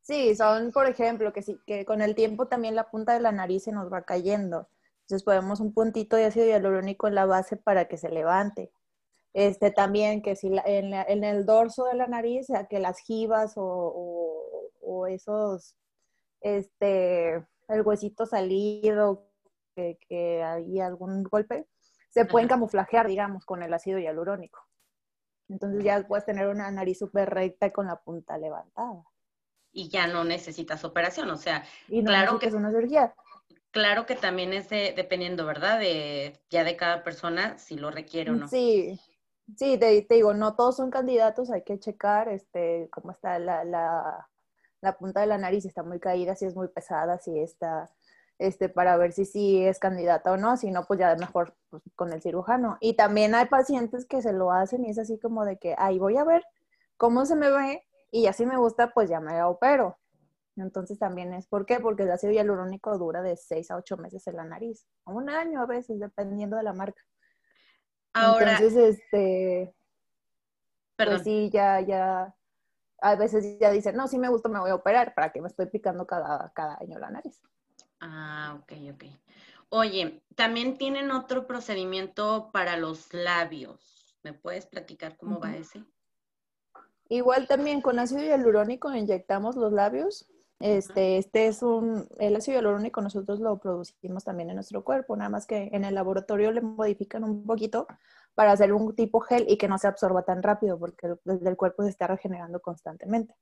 Sí, 0.00 0.34
son, 0.34 0.72
por 0.72 0.88
ejemplo, 0.88 1.32
que, 1.32 1.42
sí, 1.42 1.60
que 1.64 1.84
con 1.84 2.02
el 2.02 2.16
tiempo 2.16 2.48
también 2.48 2.74
la 2.74 2.90
punta 2.90 3.14
de 3.14 3.20
la 3.20 3.30
nariz 3.30 3.62
se 3.62 3.70
nos 3.70 3.92
va 3.92 4.02
cayendo. 4.02 4.68
Entonces 5.02 5.22
ponemos 5.22 5.60
un 5.60 5.72
puntito 5.72 6.16
de 6.16 6.24
ácido 6.24 6.46
hialurónico 6.46 7.06
en 7.06 7.14
la 7.14 7.26
base 7.26 7.56
para 7.56 7.86
que 7.86 7.96
se 7.96 8.08
levante. 8.08 8.72
Este, 9.32 9.70
también 9.70 10.22
que 10.22 10.34
si 10.34 10.50
en, 10.64 11.22
el 11.22 11.46
dorso 11.46 11.84
de 11.84 11.94
la 11.94 12.08
nariz, 12.08 12.48
que 12.68 12.80
las 12.80 12.98
jivas 12.98 13.52
o, 13.54 15.06
esos, 15.08 15.76
este, 16.40 17.36
el 17.68 17.82
huesito 17.84 18.26
salido, 18.26 19.25
que, 19.76 20.42
hay 20.42 20.80
algún 20.80 21.22
golpe, 21.24 21.66
se 22.10 22.24
pueden 22.24 22.48
camuflajear, 22.48 23.06
digamos, 23.06 23.44
con 23.44 23.62
el 23.62 23.72
ácido 23.74 23.98
hialurónico. 23.98 24.60
Entonces 25.48 25.84
ya 25.84 26.02
puedes 26.06 26.24
tener 26.24 26.48
una 26.48 26.70
nariz 26.70 26.98
súper 26.98 27.30
recta 27.30 27.66
y 27.66 27.72
con 27.72 27.86
la 27.86 27.96
punta 27.96 28.38
levantada. 28.38 29.04
Y 29.70 29.90
ya 29.90 30.06
no 30.06 30.24
necesitas 30.24 30.84
operación, 30.84 31.30
o 31.30 31.36
sea, 31.36 31.64
y 31.88 32.02
claro 32.02 32.38
que 32.38 32.46
es 32.46 32.54
una 32.54 32.70
cirugía. 32.70 33.14
Claro 33.70 34.06
que 34.06 34.14
también 34.14 34.54
es 34.54 34.70
dependiendo, 34.70 35.44
¿verdad? 35.44 35.78
De 35.78 36.40
ya 36.48 36.64
de 36.64 36.76
cada 36.76 37.04
persona 37.04 37.58
si 37.58 37.76
lo 37.76 37.90
requiere 37.90 38.30
o 38.30 38.34
no. 38.34 38.48
Sí, 38.48 38.98
sí, 39.54 39.76
te, 39.76 40.06
digo, 40.08 40.32
no 40.32 40.56
todos 40.56 40.76
son 40.76 40.90
candidatos, 40.90 41.50
hay 41.50 41.62
que 41.62 41.78
checar 41.78 42.28
este 42.28 42.88
cómo 42.90 43.10
está 43.10 43.38
la, 43.38 43.64
la, 43.64 44.26
la 44.80 44.96
punta 44.96 45.20
de 45.20 45.26
la 45.26 45.36
nariz, 45.36 45.62
si 45.62 45.68
está 45.68 45.82
muy 45.82 46.00
caída, 46.00 46.34
si 46.34 46.46
es 46.46 46.56
muy 46.56 46.68
pesada, 46.68 47.18
si 47.18 47.38
está 47.38 47.90
este, 48.38 48.68
para 48.68 48.96
ver 48.96 49.12
si 49.12 49.24
sí 49.24 49.64
es 49.64 49.78
candidata 49.78 50.32
o 50.32 50.36
no, 50.36 50.56
si 50.56 50.70
no, 50.70 50.84
pues 50.84 51.00
ya 51.00 51.14
mejor 51.16 51.54
pues, 51.70 51.82
con 51.94 52.12
el 52.12 52.20
cirujano. 52.20 52.76
Y 52.80 52.94
también 52.94 53.34
hay 53.34 53.46
pacientes 53.46 54.06
que 54.06 54.22
se 54.22 54.32
lo 54.32 54.52
hacen 54.52 54.84
y 54.84 54.90
es 54.90 54.98
así 54.98 55.18
como 55.18 55.44
de 55.44 55.58
que, 55.58 55.74
ahí 55.78 55.98
voy 55.98 56.16
a 56.16 56.24
ver 56.24 56.44
cómo 56.96 57.24
se 57.24 57.36
me 57.36 57.50
ve 57.50 57.84
y 58.10 58.22
ya 58.22 58.32
si 58.32 58.46
me 58.46 58.56
gusta, 58.56 58.92
pues 58.92 59.08
ya 59.08 59.20
me 59.20 59.42
opero. 59.42 59.98
Entonces 60.56 60.98
también 60.98 61.34
es, 61.34 61.46
¿por 61.46 61.66
qué? 61.66 61.80
Porque 61.80 62.04
el 62.04 62.10
ácido 62.10 62.32
hialurónico 62.32 62.96
dura 62.98 63.20
de 63.22 63.36
6 63.36 63.70
a 63.70 63.76
8 63.76 63.96
meses 63.98 64.26
en 64.26 64.36
la 64.36 64.44
nariz, 64.44 64.86
un 65.04 65.28
año 65.28 65.60
a 65.60 65.66
veces, 65.66 66.00
dependiendo 66.00 66.56
de 66.56 66.62
la 66.62 66.72
marca. 66.72 67.02
Ahora, 68.14 68.52
Entonces, 68.52 68.96
este, 68.96 69.74
pues 70.96 71.22
sí, 71.22 71.50
ya, 71.52 71.80
ya, 71.82 72.34
a 73.02 73.16
veces 73.16 73.58
ya 73.58 73.70
dicen, 73.70 73.96
no, 73.96 74.08
si 74.08 74.18
me 74.18 74.30
gusta, 74.30 74.48
me 74.48 74.58
voy 74.58 74.70
a 74.70 74.74
operar, 74.74 75.14
¿para 75.14 75.30
que 75.30 75.42
me 75.42 75.48
estoy 75.48 75.66
picando 75.66 76.06
cada, 76.06 76.50
cada 76.54 76.78
año 76.80 76.98
la 76.98 77.10
nariz? 77.10 77.42
Ah, 78.00 78.58
ok, 78.60 78.72
ok. 78.94 79.04
Oye, 79.68 80.22
también 80.34 80.78
tienen 80.78 81.10
otro 81.10 81.46
procedimiento 81.46 82.50
para 82.52 82.76
los 82.76 83.12
labios. 83.12 84.16
¿Me 84.22 84.32
puedes 84.32 84.66
platicar 84.66 85.16
cómo 85.16 85.40
va 85.40 85.56
ese? 85.56 85.84
Igual 87.08 87.46
también 87.46 87.80
con 87.80 87.98
ácido 87.98 88.22
hialurónico 88.22 88.92
inyectamos 88.94 89.56
los 89.56 89.72
labios. 89.72 90.26
Este, 90.58 91.18
este 91.18 91.46
es 91.48 91.62
un, 91.62 92.08
el 92.18 92.34
ácido 92.34 92.56
hialurónico 92.56 93.02
nosotros 93.02 93.40
lo 93.40 93.58
producimos 93.58 94.24
también 94.24 94.48
en 94.48 94.56
nuestro 94.56 94.82
cuerpo, 94.82 95.14
nada 95.14 95.28
más 95.28 95.46
que 95.46 95.68
en 95.72 95.84
el 95.84 95.94
laboratorio 95.94 96.50
le 96.50 96.62
modifican 96.62 97.24
un 97.24 97.44
poquito 97.44 97.86
para 98.34 98.52
hacer 98.52 98.72
un 98.72 98.94
tipo 98.94 99.20
gel 99.20 99.44
y 99.48 99.58
que 99.58 99.68
no 99.68 99.76
se 99.76 99.86
absorba 99.86 100.22
tan 100.22 100.42
rápido 100.42 100.78
porque 100.78 101.08
el, 101.08 101.46
el 101.46 101.56
cuerpo 101.56 101.82
se 101.82 101.90
está 101.90 102.06
regenerando 102.06 102.60
constantemente. 102.60 103.34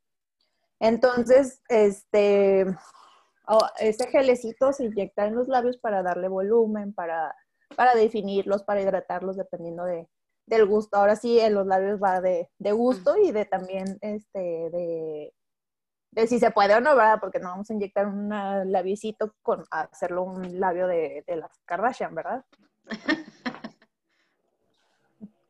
Entonces, 0.80 1.62
este, 1.68 2.66
ese 3.78 4.06
gelecito 4.08 4.72
se 4.72 4.84
inyecta 4.84 5.26
en 5.26 5.34
los 5.34 5.48
labios 5.48 5.76
para 5.78 6.02
darle 6.02 6.28
volumen, 6.28 6.94
para, 6.94 7.34
para 7.76 7.94
definirlos, 7.94 8.62
para 8.62 8.80
hidratarlos, 8.80 9.36
dependiendo 9.36 9.84
de, 9.84 10.08
del 10.46 10.66
gusto. 10.66 10.96
Ahora 10.96 11.16
sí, 11.16 11.38
en 11.38 11.54
los 11.54 11.66
labios 11.66 12.02
va 12.02 12.20
de, 12.20 12.50
de 12.58 12.72
gusto 12.72 13.16
y 13.16 13.32
de 13.32 13.44
también 13.44 13.98
este, 14.00 14.38
de, 14.38 15.34
de, 16.10 16.26
si 16.26 16.38
se 16.38 16.50
puede 16.50 16.74
o 16.74 16.80
no, 16.80 16.96
¿verdad? 16.96 17.18
Porque 17.20 17.38
no 17.38 17.50
vamos 17.50 17.70
a 17.70 17.74
inyectar 17.74 18.06
un 18.06 18.28
labiecito 18.70 19.34
con 19.42 19.64
hacerlo 19.70 20.22
un 20.22 20.60
labio 20.60 20.86
de, 20.86 21.24
de 21.26 21.36
las 21.36 21.58
Kardashian, 21.64 22.14
¿verdad? 22.14 22.44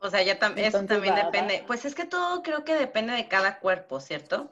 o 0.00 0.10
sea, 0.10 0.22
ya 0.22 0.38
también 0.38 0.68
eso 0.68 0.84
también 0.84 1.14
depende. 1.14 1.64
Pues 1.66 1.84
es 1.84 1.94
que 1.94 2.06
todo 2.06 2.42
creo 2.42 2.64
que 2.64 2.74
depende 2.74 3.12
de 3.12 3.28
cada 3.28 3.58
cuerpo, 3.60 4.00
¿cierto? 4.00 4.50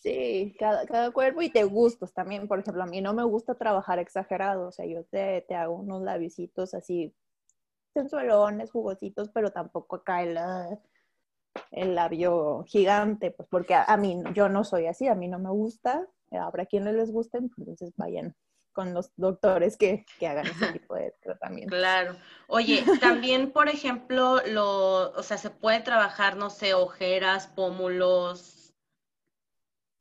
Sí, 0.00 0.56
cada, 0.58 0.86
cada 0.86 1.10
cuerpo 1.10 1.42
y 1.42 1.50
te 1.50 1.64
gustos 1.64 2.14
también. 2.14 2.48
Por 2.48 2.58
ejemplo, 2.58 2.82
a 2.82 2.86
mí 2.86 3.02
no 3.02 3.12
me 3.12 3.22
gusta 3.22 3.54
trabajar 3.54 3.98
exagerado. 3.98 4.68
O 4.68 4.72
sea, 4.72 4.86
yo 4.86 5.04
te, 5.04 5.42
te 5.46 5.54
hago 5.54 5.74
unos 5.74 6.02
labicitos 6.02 6.72
así 6.74 7.14
sensualones, 7.92 8.70
jugositos, 8.70 9.28
pero 9.28 9.50
tampoco 9.50 9.96
acá 9.96 10.22
el, 10.22 10.38
el 11.72 11.94
labio 11.94 12.64
gigante, 12.66 13.30
pues 13.30 13.48
porque 13.50 13.74
a, 13.74 13.96
mí, 13.96 14.22
yo 14.32 14.48
no 14.48 14.64
soy 14.64 14.86
así, 14.86 15.06
a 15.06 15.14
mí 15.14 15.28
no 15.28 15.38
me 15.38 15.50
gusta. 15.50 16.06
Habrá 16.30 16.64
quienes 16.64 16.94
les 16.94 17.10
gusten, 17.10 17.50
entonces 17.58 17.92
vayan 17.96 18.34
con 18.72 18.94
los 18.94 19.12
doctores 19.16 19.76
que, 19.76 20.06
que 20.18 20.28
hagan 20.28 20.46
ese 20.46 20.72
tipo 20.80 20.94
de 20.94 21.12
tratamiento. 21.20 21.76
Claro. 21.76 22.16
Oye, 22.46 22.84
también, 23.00 23.50
por 23.50 23.68
ejemplo, 23.68 24.38
lo, 24.46 25.10
o 25.10 25.22
sea, 25.22 25.36
se 25.36 25.50
puede 25.50 25.80
trabajar, 25.80 26.36
no 26.36 26.48
sé, 26.48 26.72
ojeras, 26.72 27.48
pómulos, 27.48 28.59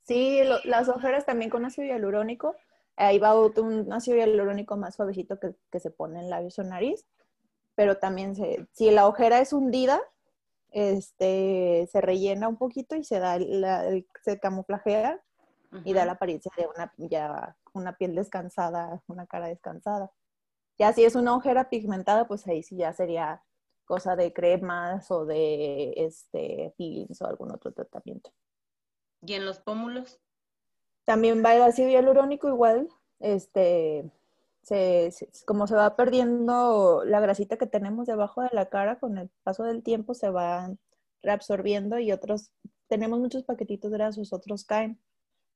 Sí, 0.10 0.41
las 0.63 0.89
ojeras 0.89 1.24
también 1.28 1.52
con 1.52 1.65
ácido 1.65 1.86
hialurónico. 1.86 2.56
Ahí 2.95 3.19
va 3.19 3.39
un 3.39 3.93
ácido 3.93 4.17
hialurónico 4.17 4.76
más 4.76 4.95
suavecito 4.95 5.39
que, 5.39 5.80
se 5.80 5.91
pone 5.91 6.19
en 6.19 6.32
labios 6.32 6.58
o 6.58 6.63
nariz. 6.63 7.06
Pero 7.76 8.00
también 8.00 8.36
se, 8.36 8.65
si 8.74 8.89
la 8.89 9.08
ojera 9.08 9.39
es 9.39 9.54
hundida, 9.54 10.02
este, 10.72 11.88
se 11.91 12.02
rellena 12.02 12.48
un 12.48 12.58
poquito 12.58 12.95
y 12.95 13.04
se 13.04 13.19
da 13.19 13.38
se 14.24 14.39
camuflajea 14.39 15.22
y 15.86 15.93
da 15.93 16.06
la 16.06 16.13
apariencia 16.13 16.52
de 16.58 16.65
una, 16.65 16.91
ya, 16.98 17.56
una 17.74 17.95
piel 17.95 18.15
descansada, 18.15 19.04
una 19.06 19.28
cara 19.28 19.48
descansada. 19.48 20.12
Ya 20.80 20.91
si 20.91 21.04
es 21.06 21.13
una 21.13 21.36
ojera 21.36 21.69
pigmentada, 21.69 22.28
pues 22.28 22.48
ahí 22.48 22.63
sí 22.63 22.78
ya 22.78 22.93
sería 22.93 23.43
cosa 23.86 24.15
de 24.15 24.34
cremas 24.34 25.12
o 25.12 25.28
de 25.28 25.93
este, 25.98 26.74
peelings 26.80 27.22
o 27.22 27.28
algún 27.28 27.52
otro 27.52 27.72
tratamiento. 27.74 28.32
¿Y 29.21 29.34
en 29.34 29.45
los 29.45 29.60
pómulos? 29.60 30.19
También 31.05 31.43
va 31.43 31.55
el 31.55 31.63
ácido 31.63 31.89
hialurónico 31.89 32.47
igual, 32.47 32.88
este, 33.19 34.10
se, 34.62 35.12
como 35.45 35.67
se 35.67 35.75
va 35.75 35.95
perdiendo 35.95 37.03
la 37.05 37.19
grasita 37.19 37.58
que 37.58 37.65
tenemos 37.65 38.08
debajo 38.08 38.41
de 38.41 38.49
la 38.51 38.69
cara, 38.69 38.99
con 38.99 39.17
el 39.17 39.29
paso 39.43 39.63
del 39.63 39.84
tiempo 39.84 40.13
se 40.13 40.29
va 40.29 40.71
reabsorbiendo 41.21 41.99
y 41.99 42.12
otros, 42.12 42.51
tenemos 42.88 43.19
muchos 43.19 43.43
paquetitos 43.43 43.91
grasos, 43.91 44.34
otros 44.34 44.63
caen. 44.65 44.99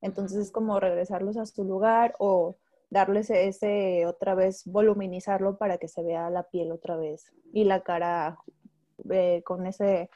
Entonces 0.02 0.40
es 0.40 0.52
como 0.52 0.80
regresarlos 0.80 1.38
a 1.38 1.46
su 1.46 1.64
lugar 1.64 2.16
o 2.20 2.58
darles 2.90 3.30
ese 3.30 4.06
otra 4.06 4.36
vez, 4.36 4.64
voluminizarlo 4.66 5.58
para 5.58 5.78
que 5.78 5.88
se 5.88 6.04
vea 6.04 6.30
la 6.30 6.44
piel 6.44 6.72
otra 6.72 6.98
vez 6.98 7.32
y 7.54 7.64
la 7.64 7.82
cara 7.82 8.38
eh, 9.10 9.42
con 9.46 9.66
ese, 9.66 10.10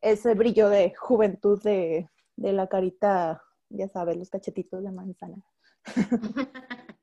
ese 0.00 0.34
brillo 0.34 0.68
de 0.68 0.94
juventud 0.94 1.62
de, 1.62 2.08
de 2.36 2.52
la 2.52 2.68
carita, 2.68 3.42
ya 3.68 3.88
sabes, 3.88 4.16
los 4.16 4.30
cachetitos 4.30 4.82
de 4.82 4.90
manzana. 4.92 5.36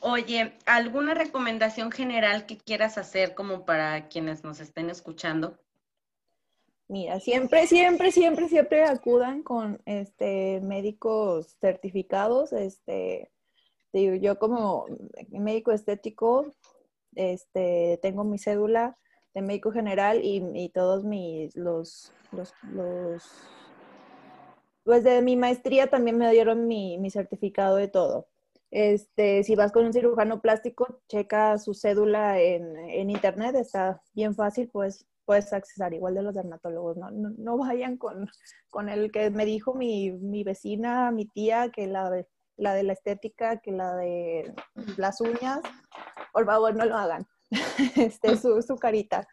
Oye, 0.00 0.52
¿alguna 0.66 1.14
recomendación 1.14 1.90
general 1.90 2.44
que 2.44 2.58
quieras 2.58 2.98
hacer 2.98 3.34
como 3.34 3.64
para 3.64 4.08
quienes 4.08 4.44
nos 4.44 4.60
estén 4.60 4.90
escuchando? 4.90 5.58
Mira, 6.88 7.18
siempre, 7.20 7.66
siempre, 7.66 8.12
siempre, 8.12 8.48
siempre 8.48 8.84
acudan 8.84 9.42
con 9.42 9.80
este 9.86 10.60
médicos 10.60 11.56
certificados. 11.58 12.52
Este, 12.52 13.32
digo, 13.94 14.14
yo 14.16 14.38
como 14.38 14.84
médico 15.30 15.72
estético, 15.72 16.52
este, 17.14 17.98
tengo 18.02 18.24
mi 18.24 18.38
cédula 18.38 18.98
de 19.32 19.40
médico 19.40 19.72
general 19.72 20.22
y, 20.22 20.44
y 20.54 20.68
todos 20.68 21.04
mis 21.04 21.56
los, 21.56 22.12
los, 22.30 22.52
los 22.72 23.22
pues 24.84 25.02
de 25.02 25.22
mi 25.22 25.34
maestría 25.36 25.88
también 25.88 26.18
me 26.18 26.30
dieron 26.30 26.66
mi, 26.68 27.10
certificado 27.10 27.76
de 27.76 27.88
todo. 27.88 28.28
Este, 28.70 29.42
si 29.44 29.56
vas 29.56 29.72
con 29.72 29.86
un 29.86 29.92
cirujano 29.92 30.40
plástico, 30.40 31.00
checa 31.08 31.58
su 31.58 31.74
cédula 31.74 32.40
en, 32.40 33.08
internet, 33.10 33.54
está 33.56 34.02
bien 34.12 34.34
fácil, 34.34 34.68
pues 34.68 35.06
puedes 35.24 35.52
accesar, 35.52 35.94
igual 35.94 36.14
de 36.14 36.22
los 36.22 36.34
dermatólogos, 36.34 36.98
no, 36.98 37.10
no, 37.10 37.56
vayan 37.56 37.96
con, 37.96 38.28
con, 38.68 38.90
el 38.90 39.10
que 39.10 39.30
me 39.30 39.46
dijo 39.46 39.74
mi, 39.74 40.12
mi 40.12 40.44
vecina, 40.44 41.10
mi 41.12 41.24
tía, 41.24 41.70
que 41.70 41.86
la 41.86 42.10
de, 42.10 42.26
la 42.56 42.74
de 42.74 42.82
la 42.82 42.92
estética, 42.92 43.58
que 43.60 43.72
la 43.72 43.96
de 43.96 44.54
las 44.98 45.20
uñas, 45.22 45.60
por 46.32 46.44
favor 46.44 46.74
no 46.74 46.84
lo 46.84 46.96
hagan, 46.96 47.26
este, 47.96 48.36
su, 48.36 48.60
su 48.60 48.76
carita, 48.76 49.26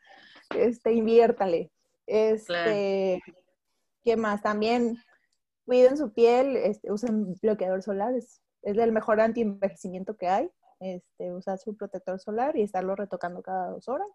este, 0.56 0.94
inviértale, 0.94 1.72
este, 2.06 3.22
¿qué 4.04 4.16
más? 4.16 4.42
También 4.42 4.98
cuiden 5.72 5.96
su 5.96 6.12
piel, 6.12 6.58
este, 6.58 6.92
usen 6.92 7.36
bloqueador 7.42 7.82
solar, 7.82 8.14
es 8.14 8.42
es 8.62 8.78
el 8.78 8.92
mejor 8.92 9.22
anti-envejecimiento 9.22 10.18
que 10.18 10.28
hay. 10.28 10.52
Este, 10.80 11.32
usar 11.32 11.60
su 11.60 11.76
protector 11.76 12.20
solar 12.20 12.58
y 12.58 12.64
estarlo 12.64 12.96
retocando 12.96 13.42
cada 13.42 13.70
dos 13.70 13.88
horas. 13.88 14.08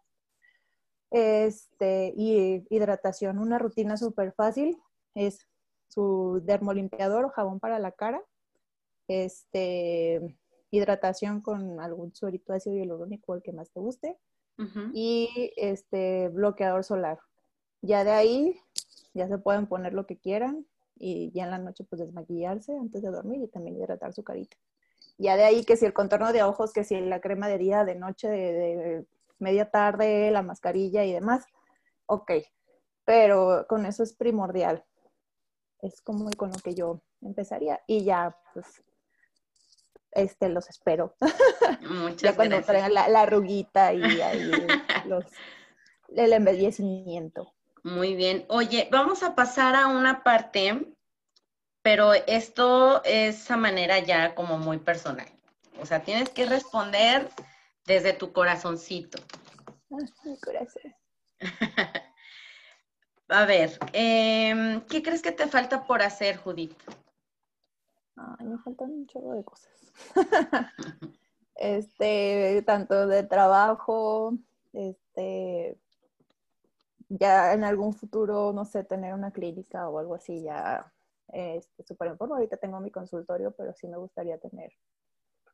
Este, 1.10 2.12
y 2.14 2.66
hidratación, 2.70 3.38
una 3.38 3.58
rutina 3.58 3.96
súper 3.96 4.32
fácil 4.32 4.76
es 5.14 5.46
su 5.88 6.42
dermolimpiador 6.44 7.24
o 7.24 7.30
jabón 7.30 7.60
para 7.60 7.78
la 7.78 7.92
cara. 7.92 8.20
Este, 9.06 10.36
hidratación 10.70 11.40
con 11.40 11.80
algún 11.80 12.14
suerito 12.14 12.52
ácido 12.52 12.76
hialurónico, 12.76 13.34
el 13.34 13.42
que 13.42 13.52
más 13.52 13.70
te 13.70 13.80
guste. 13.80 14.18
Y 14.94 15.52
este 15.56 16.30
bloqueador 16.30 16.82
solar. 16.82 17.18
Ya 17.82 18.04
de 18.04 18.10
ahí, 18.10 18.58
ya 19.12 19.28
se 19.28 19.36
pueden 19.38 19.66
poner 19.66 19.92
lo 19.92 20.06
que 20.06 20.16
quieran 20.18 20.66
y 20.98 21.30
ya 21.32 21.44
en 21.44 21.50
la 21.50 21.58
noche 21.58 21.84
pues 21.84 22.00
desmaquillarse 22.00 22.76
antes 22.76 23.02
de 23.02 23.10
dormir 23.10 23.42
y 23.42 23.48
también 23.48 23.76
hidratar 23.76 24.12
su 24.12 24.24
carita. 24.24 24.56
Ya 25.18 25.36
de 25.36 25.44
ahí 25.44 25.64
que 25.64 25.76
si 25.76 25.86
el 25.86 25.92
contorno 25.92 26.32
de 26.32 26.42
ojos, 26.42 26.72
que 26.72 26.84
si 26.84 27.00
la 27.00 27.20
crema 27.20 27.48
de 27.48 27.58
día, 27.58 27.84
de 27.84 27.94
noche, 27.94 28.28
de, 28.28 29.06
media 29.38 29.70
tarde, 29.70 30.30
la 30.30 30.42
mascarilla 30.42 31.04
y 31.04 31.12
demás, 31.12 31.44
ok, 32.06 32.32
pero 33.04 33.66
con 33.68 33.86
eso 33.86 34.02
es 34.02 34.14
primordial. 34.14 34.84
Es 35.80 36.00
como 36.00 36.30
con 36.30 36.50
lo 36.50 36.58
que 36.58 36.74
yo 36.74 37.02
empezaría 37.20 37.80
y 37.86 38.04
ya 38.04 38.36
pues 38.54 38.82
este 40.12 40.48
los 40.48 40.68
espero. 40.68 41.14
Muchas 41.82 42.22
ya 42.22 42.36
cuando 42.36 42.60
traigan 42.62 42.94
la, 42.94 43.08
la, 43.08 43.22
arruguita 43.22 43.92
y 43.92 44.02
ahí 44.02 44.50
los, 45.06 45.24
el 46.08 46.32
embellecimiento. 46.32 47.55
Muy 47.86 48.16
bien. 48.16 48.44
Oye, 48.48 48.88
vamos 48.90 49.22
a 49.22 49.36
pasar 49.36 49.76
a 49.76 49.86
una 49.86 50.24
parte, 50.24 50.92
pero 51.82 52.14
esto 52.14 53.00
es 53.04 53.48
a 53.48 53.56
manera 53.56 54.00
ya 54.00 54.34
como 54.34 54.58
muy 54.58 54.78
personal. 54.78 55.28
O 55.80 55.86
sea, 55.86 56.02
tienes 56.02 56.28
que 56.30 56.46
responder 56.46 57.30
desde 57.84 58.12
tu 58.12 58.32
corazoncito. 58.32 59.22
mi 59.88 60.36
corazón. 60.40 60.96
a 63.28 63.44
ver, 63.44 63.78
em, 63.92 64.80
¿qué 64.86 65.00
crees 65.00 65.22
que 65.22 65.30
te 65.30 65.46
falta 65.46 65.86
por 65.86 66.02
hacer, 66.02 66.38
Judith? 66.38 66.76
Ay, 68.16 68.46
me 68.46 68.58
faltan 68.58 68.90
un 68.90 69.06
chorro 69.06 69.36
de 69.36 69.44
cosas. 69.44 69.92
este, 71.54 72.64
tanto 72.66 73.06
de 73.06 73.22
trabajo, 73.22 74.32
este, 74.72 75.78
ya 77.08 77.52
en 77.52 77.64
algún 77.64 77.92
futuro, 77.94 78.52
no 78.52 78.64
sé, 78.64 78.84
tener 78.84 79.14
una 79.14 79.30
clínica 79.30 79.88
o 79.88 79.98
algo 79.98 80.14
así, 80.14 80.42
ya 80.42 80.92
este, 81.28 81.82
súper 81.84 82.08
importante. 82.08 82.40
Ahorita 82.40 82.56
tengo 82.56 82.80
mi 82.80 82.90
consultorio, 82.90 83.52
pero 83.52 83.72
sí 83.74 83.86
me 83.86 83.96
gustaría 83.96 84.38
tener 84.38 84.72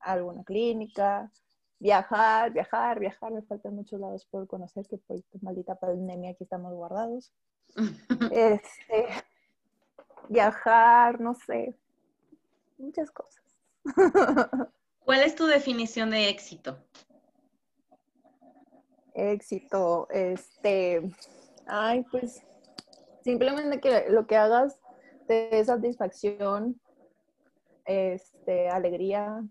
alguna 0.01 0.45
clínica, 0.45 1.31
viajar, 1.79 2.53
viajar, 2.53 2.99
viajar. 2.99 3.33
Me 3.33 3.43
faltan 3.43 3.75
muchos 3.75 4.01
lados 4.01 4.25
por 4.27 4.47
conocer, 4.47 4.87
que 4.87 4.99
por 4.99 5.17
esta 5.17 5.39
maldita 5.43 5.75
pandemia 5.75 6.31
aquí 6.31 6.45
estamos 6.45 6.73
guardados. 6.73 7.33
este, 8.33 9.07
viajar, 10.29 11.21
no 11.21 11.35
sé, 11.35 11.77
muchas 12.79 13.11
cosas. 13.11 13.43
¿Cuál 15.05 15.23
es 15.23 15.35
tu 15.35 15.47
definición 15.47 16.11
de 16.11 16.29
éxito? 16.29 16.79
Éxito, 19.15 20.09
este, 20.11 21.03
Ay, 21.67 22.05
pues 22.11 22.43
simplemente 23.23 23.81
que 23.81 24.07
lo 24.11 24.27
que 24.27 24.37
hagas 24.37 24.79
te 25.27 25.49
dé 25.51 25.65
satisfacción, 25.65 26.81
este, 27.85 28.69
alegría 28.69 29.43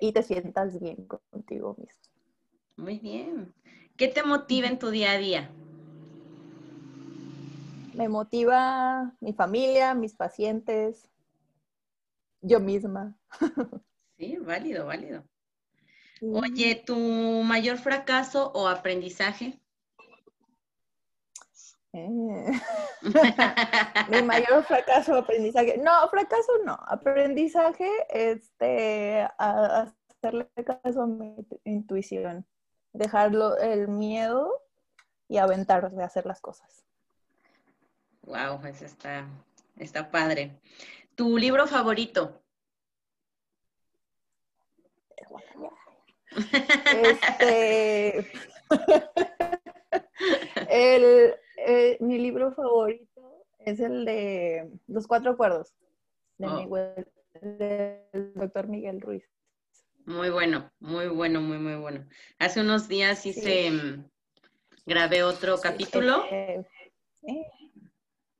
y 0.00 0.12
te 0.12 0.22
sientas 0.22 0.78
bien 0.78 1.06
contigo 1.06 1.74
mismo. 1.78 2.00
Muy 2.76 2.98
bien. 2.98 3.54
¿Qué 3.96 4.08
te 4.08 4.22
motiva 4.22 4.68
en 4.68 4.78
tu 4.78 4.90
día 4.90 5.12
a 5.12 5.18
día? 5.18 5.50
Me 7.94 8.08
motiva 8.08 9.16
mi 9.20 9.32
familia, 9.32 9.94
mis 9.94 10.14
pacientes, 10.14 11.10
yo 12.40 12.60
misma. 12.60 13.18
Sí, 14.16 14.36
válido, 14.36 14.86
válido. 14.86 15.24
Oye, 16.20 16.82
¿tu 16.84 16.96
mayor 17.44 17.78
fracaso 17.78 18.50
o 18.52 18.68
aprendizaje? 18.68 19.60
Eh. 22.06 22.60
Mi 24.10 24.22
mayor 24.22 24.64
fracaso 24.64 25.16
aprendizaje. 25.16 25.78
No, 25.78 26.08
fracaso 26.08 26.52
no. 26.64 26.78
Aprendizaje, 26.86 27.88
este, 28.10 29.26
a 29.38 29.92
hacerle 30.08 30.48
caso 30.64 31.02
a 31.02 31.06
mi 31.06 31.34
intuición. 31.64 32.46
Dejarlo 32.92 33.56
el 33.58 33.88
miedo 33.88 34.50
y 35.28 35.38
aventar 35.38 35.90
de 35.90 36.02
hacer 36.02 36.26
las 36.26 36.40
cosas. 36.40 36.84
Wow, 38.22 38.60
está, 38.66 39.26
está 39.76 40.10
padre. 40.10 40.60
¿Tu 41.14 41.36
libro 41.38 41.66
favorito? 41.66 42.42
Este. 47.02 48.30
el 50.68 51.34
eh, 51.66 51.96
mi 52.00 52.18
libro 52.18 52.52
favorito 52.52 53.44
es 53.58 53.80
el 53.80 54.04
de 54.04 54.70
Los 54.86 55.06
Cuatro 55.06 55.32
Acuerdos, 55.32 55.74
de 56.38 56.46
oh. 56.46 56.94
del 57.40 58.32
doctor 58.34 58.68
Miguel 58.68 59.00
Ruiz. 59.00 59.24
Muy 60.06 60.30
bueno, 60.30 60.70
muy 60.80 61.08
bueno, 61.08 61.40
muy, 61.40 61.58
muy 61.58 61.76
bueno. 61.76 62.06
Hace 62.38 62.60
unos 62.62 62.88
días 62.88 63.26
hice, 63.26 63.70
mm, 63.70 64.08
grabé 64.86 65.22
otro 65.22 65.58
capítulo 65.60 66.24
eh, 66.30 66.64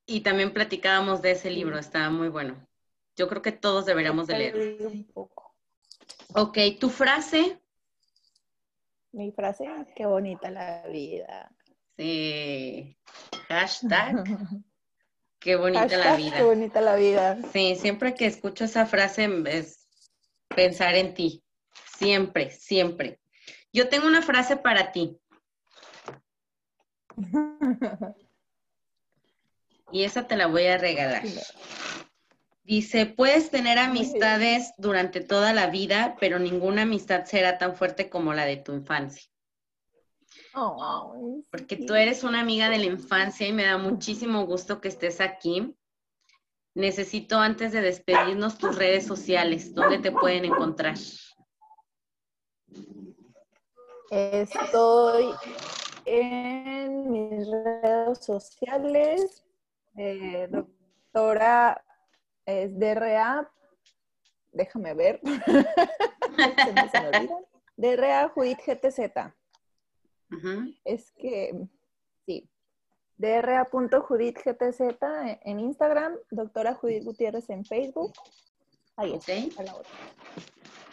y 0.06 0.20
también 0.22 0.54
platicábamos 0.54 1.20
de 1.20 1.32
ese 1.32 1.50
libro, 1.50 1.78
estaba 1.78 2.08
muy 2.08 2.28
bueno. 2.28 2.66
Yo 3.16 3.28
creo 3.28 3.42
que 3.42 3.52
todos 3.52 3.84
deberíamos 3.84 4.26
de 4.28 4.38
leer. 4.38 4.86
Un 4.86 5.04
poco. 5.04 5.54
Ok, 6.34 6.56
¿tu 6.80 6.88
frase? 6.88 7.60
Mi 9.12 9.32
frase, 9.32 9.66
qué 9.94 10.06
bonita 10.06 10.50
la 10.50 10.86
vida. 10.86 11.50
Sí. 11.98 12.96
Hashtag. 13.48 14.24
Qué 15.40 15.56
bonita 15.56 15.96
la 15.96 16.16
vida. 16.16 16.36
Qué 16.36 16.42
bonita 16.42 16.80
la 16.80 16.96
vida. 16.96 17.38
Sí, 17.52 17.76
siempre 17.76 18.14
que 18.14 18.26
escucho 18.26 18.64
esa 18.64 18.86
frase 18.86 19.28
es 19.46 19.86
pensar 20.48 20.94
en 20.94 21.14
ti. 21.14 21.42
Siempre, 21.96 22.50
siempre. 22.50 23.20
Yo 23.72 23.88
tengo 23.88 24.06
una 24.06 24.22
frase 24.22 24.56
para 24.56 24.92
ti. 24.92 25.18
Y 29.90 30.04
esa 30.04 30.26
te 30.26 30.36
la 30.36 30.48
voy 30.48 30.66
a 30.66 30.76
regalar. 30.76 31.22
Dice, 32.62 33.06
puedes 33.06 33.50
tener 33.50 33.78
amistades 33.78 34.74
durante 34.76 35.22
toda 35.22 35.54
la 35.54 35.68
vida, 35.68 36.14
pero 36.20 36.38
ninguna 36.38 36.82
amistad 36.82 37.24
será 37.24 37.56
tan 37.56 37.74
fuerte 37.74 38.10
como 38.10 38.34
la 38.34 38.44
de 38.44 38.58
tu 38.58 38.74
infancia. 38.74 39.30
Porque 41.50 41.76
tú 41.76 41.94
eres 41.94 42.24
una 42.24 42.40
amiga 42.40 42.68
de 42.68 42.78
la 42.78 42.86
infancia 42.86 43.46
y 43.46 43.52
me 43.52 43.64
da 43.64 43.78
muchísimo 43.78 44.44
gusto 44.46 44.80
que 44.80 44.88
estés 44.88 45.20
aquí. 45.20 45.76
Necesito 46.74 47.38
antes 47.38 47.72
de 47.72 47.80
despedirnos 47.80 48.58
tus 48.58 48.76
redes 48.76 49.06
sociales, 49.06 49.74
¿dónde 49.74 49.98
te 49.98 50.12
pueden 50.12 50.44
encontrar? 50.44 50.96
Estoy 54.10 55.34
en 56.04 57.10
mis 57.10 57.50
redes 57.50 58.24
sociales. 58.24 59.44
Eh, 59.96 60.48
doctora 60.50 61.82
es 62.46 62.78
DRA. 62.78 63.50
Déjame 64.52 64.94
ver. 64.94 65.20
DRA 67.76 68.28
Judith 68.28 68.60
GTZ. 68.64 69.37
Es 70.84 71.10
que, 71.12 71.68
sí, 72.26 72.48
dra.judithgtz 73.16 74.80
en 75.44 75.60
Instagram, 75.60 76.16
doctora 76.30 76.74
Judith 76.74 77.04
Gutiérrez 77.04 77.50
en 77.50 77.64
Facebook 77.64 78.12
Ahí 78.98 79.14
está, 79.14 79.62
la 79.62 79.76
otra. 79.76 79.92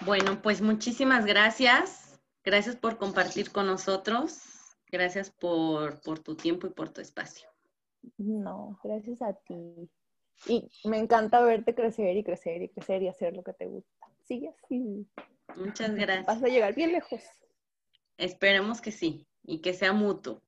Bueno, 0.05 0.39
pues 0.43 0.61
muchísimas 0.61 1.25
gracias. 1.25 2.21
Gracias 2.43 2.75
por 2.75 2.97
compartir 2.97 3.51
con 3.51 3.65
nosotros. 3.65 4.43
Gracias 4.91 5.31
por, 5.31 5.99
por 6.01 6.19
tu 6.19 6.35
tiempo 6.35 6.67
y 6.67 6.69
por 6.69 6.89
tu 6.89 7.01
espacio. 7.01 7.49
No, 8.17 8.79
gracias 8.83 9.23
a 9.23 9.33
ti. 9.33 9.89
Y 10.45 10.69
me 10.83 10.99
encanta 10.99 11.41
verte 11.41 11.73
crecer 11.73 12.15
y 12.15 12.23
crecer 12.23 12.61
y 12.61 12.69
crecer 12.69 13.01
y 13.01 13.07
hacer 13.07 13.35
lo 13.35 13.43
que 13.43 13.53
te 13.53 13.65
gusta. 13.65 14.07
Sigue 14.21 14.49
así. 14.49 15.07
Muchas 15.55 15.95
gracias. 15.95 16.27
Vas 16.27 16.43
a 16.43 16.47
llegar 16.47 16.75
bien 16.75 16.91
lejos. 16.91 17.23
Esperemos 18.17 18.79
que 18.81 18.91
sí 18.91 19.27
y 19.43 19.59
que 19.59 19.73
sea 19.73 19.91
mutuo. 19.91 20.41